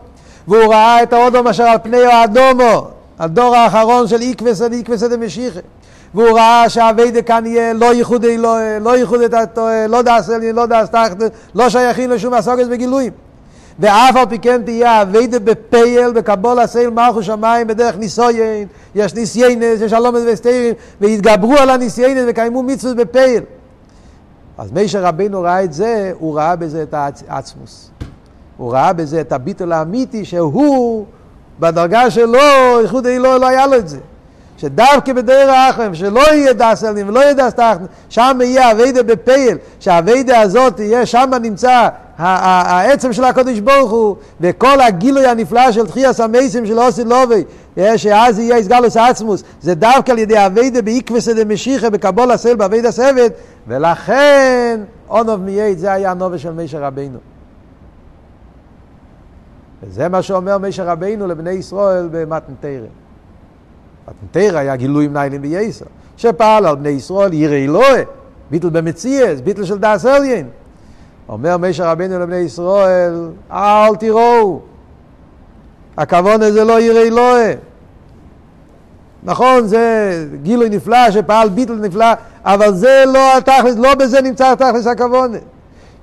[0.48, 2.88] והוא ראה את האודום אשר על פני האדומו,
[3.20, 5.60] הדור האחרון של עקבות עקבות דמשיחא.
[6.14, 9.26] והוא ראה שהעבודה כאן יהיה לא ייחודי, לא, לא ייחודי,
[9.90, 11.18] לא דעת עליון, לא דעת תחתון,
[11.56, 13.12] לא שייכים לשום הסוגס וגילויים.
[13.80, 19.82] ואף על פי כן תהיה עבודה בפועל, בקבלת עול מלכות שמיים בדרך ניסויין, יש ניסיינס,
[19.82, 23.44] יש שלום וסתירים, והתגברו על הניסיונות וקיימו מצוות בפועל.
[24.58, 26.96] אז משה רבנו ראה את זה, הוא ראה בזה את
[27.28, 27.90] העצמות.
[28.58, 31.06] הוא ראה בזה את הביטול האמיתי שהוא,
[31.60, 34.00] בדרגה שלו, ייחודא עילאה לא היה לו את זה.
[34.58, 39.58] שדווקא בדרך האחרון, שלא יהיה דעת עליון ולא יהיה דעת תחתון, שם יהיה עבודה בפועל,
[39.80, 41.88] שהעבודה הזאת יהיה, שם נמצא
[42.18, 47.44] העצם של הקדוש ברוך הוא, וכל הגילוי הנפלא של תחיית המתים של עתיד לבוא,
[47.96, 53.30] שאז יהיה התגלות עצמות, זה דווקא על ידי עבודה בעקבות דמשיחא בקבלת עול בעבודת עבד,
[53.68, 54.80] ולכן
[55.10, 57.33] אונוב מייד, זה היה הנובה של מישר רבינו.
[59.88, 62.88] וזה מה שאומר מישר רבינו לבני ישראל במתנתרא.
[64.08, 65.86] מתנתרא היה גילוי מניילים בייסר,
[66.18, 68.02] שפעל על בני ישראל יראי אלוהי,
[68.52, 70.48] ביטל במציאס, ביטל של דאס אליין.
[71.30, 74.62] אומר מישר רבינו לבני ישראל, אל תראו,
[75.98, 77.54] הכוון הזה לא יראי אלוהי.
[79.24, 82.06] נכון, זה גילוי נפלא שפעל ביטל נפלא,
[82.46, 85.32] אבל זה לא התכלס, לא בזה נמצא התכלס הכוון.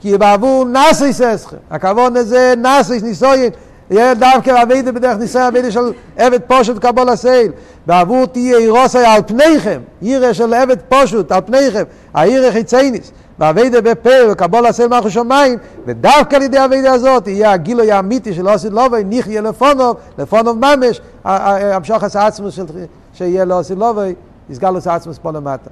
[0.00, 3.50] כי בעבור נאסיס אסכם, הכוון הזה נאסיס ניסויין,
[3.90, 7.52] יהיה דווקא אביידה בדרך ניסיון אביידה של עבד פושט קבול הסייל.
[7.86, 11.82] בעבור תהיה אירוסי על פניכם, עירה של עבד פושט על פניכם,
[12.14, 13.12] העירה חיצייניס.
[13.38, 18.48] ואביידה בפה וקבול הסייל מלכו שמיים, ודווקא על ידי אביידה הזאת יהיה הגילוי האמיתי של
[18.48, 22.58] עושית לובי, נחיה לפונוב, לפונוב ממש, המשוך עשה עצמוס
[23.14, 24.14] שיהיה לעושית לובי,
[24.50, 25.70] יסגל עשה עצמוס פה למטה.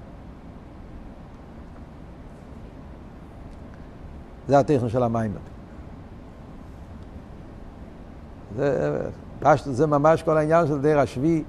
[4.48, 5.30] זה הטכנו של המים.
[8.56, 8.96] זה,
[9.64, 11.42] זה ממש כל העניין של דיר השביעי,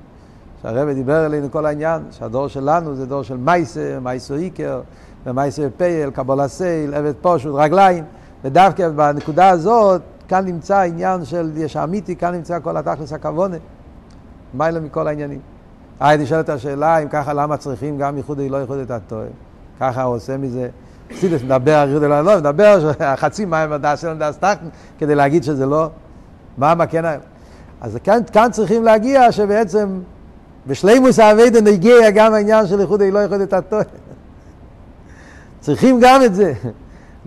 [0.62, 4.82] שהרבא דיבר אלינו כל העניין, שהדור שלנו זה דור של מייסה, מייסו איקר,
[5.26, 8.04] ומייסה פייל, קבול הסייל, עבד פושוט, רגליים,
[8.44, 13.58] ודווקא בנקודה הזאת, כאן נמצא העניין של יש אמיתי, כאן נמצא כל התכלס הכוונה,
[14.54, 15.40] מיילה מכל העניינים.
[16.02, 19.28] אה, הייתי שואל את השאלה, אם ככה למה צריכים גם ייחודי לא ייחודי את הטועה?
[19.80, 20.70] ככה הוא עושה מזה.
[21.16, 22.92] סידס מדבר ייחודי לא, מדבר
[23.22, 24.68] חצי מים אלן דס טחטן,
[25.00, 25.90] כדי להגיד שזה לא.
[26.58, 27.06] מה, מה כן...
[27.82, 30.00] אז כאן, כאן צריכים להגיע שבעצם
[30.68, 33.84] בשלימוס האביידן הגיע גם העניין של איחוד לא איחוד את הטועה.
[35.60, 36.54] צריכים גם את זה.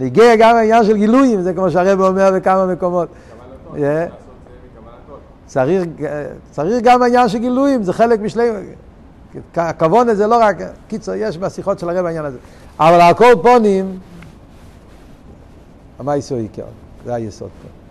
[0.01, 3.09] הגיע גם העניין של גילויים, זה כמו שהרב אומר בכמה מקומות.
[5.47, 5.83] צריך,
[6.51, 8.61] צריך גם העניין של גילויים, זה חלק משלימוס.
[9.57, 10.57] הכוון זה לא רק,
[10.89, 12.39] קיצור, יש בשיחות של הרב העניין הזה.
[12.81, 13.99] אבל על כל פונים,
[15.99, 16.65] המייסו עיקר,
[17.05, 17.82] זה היסוד פה.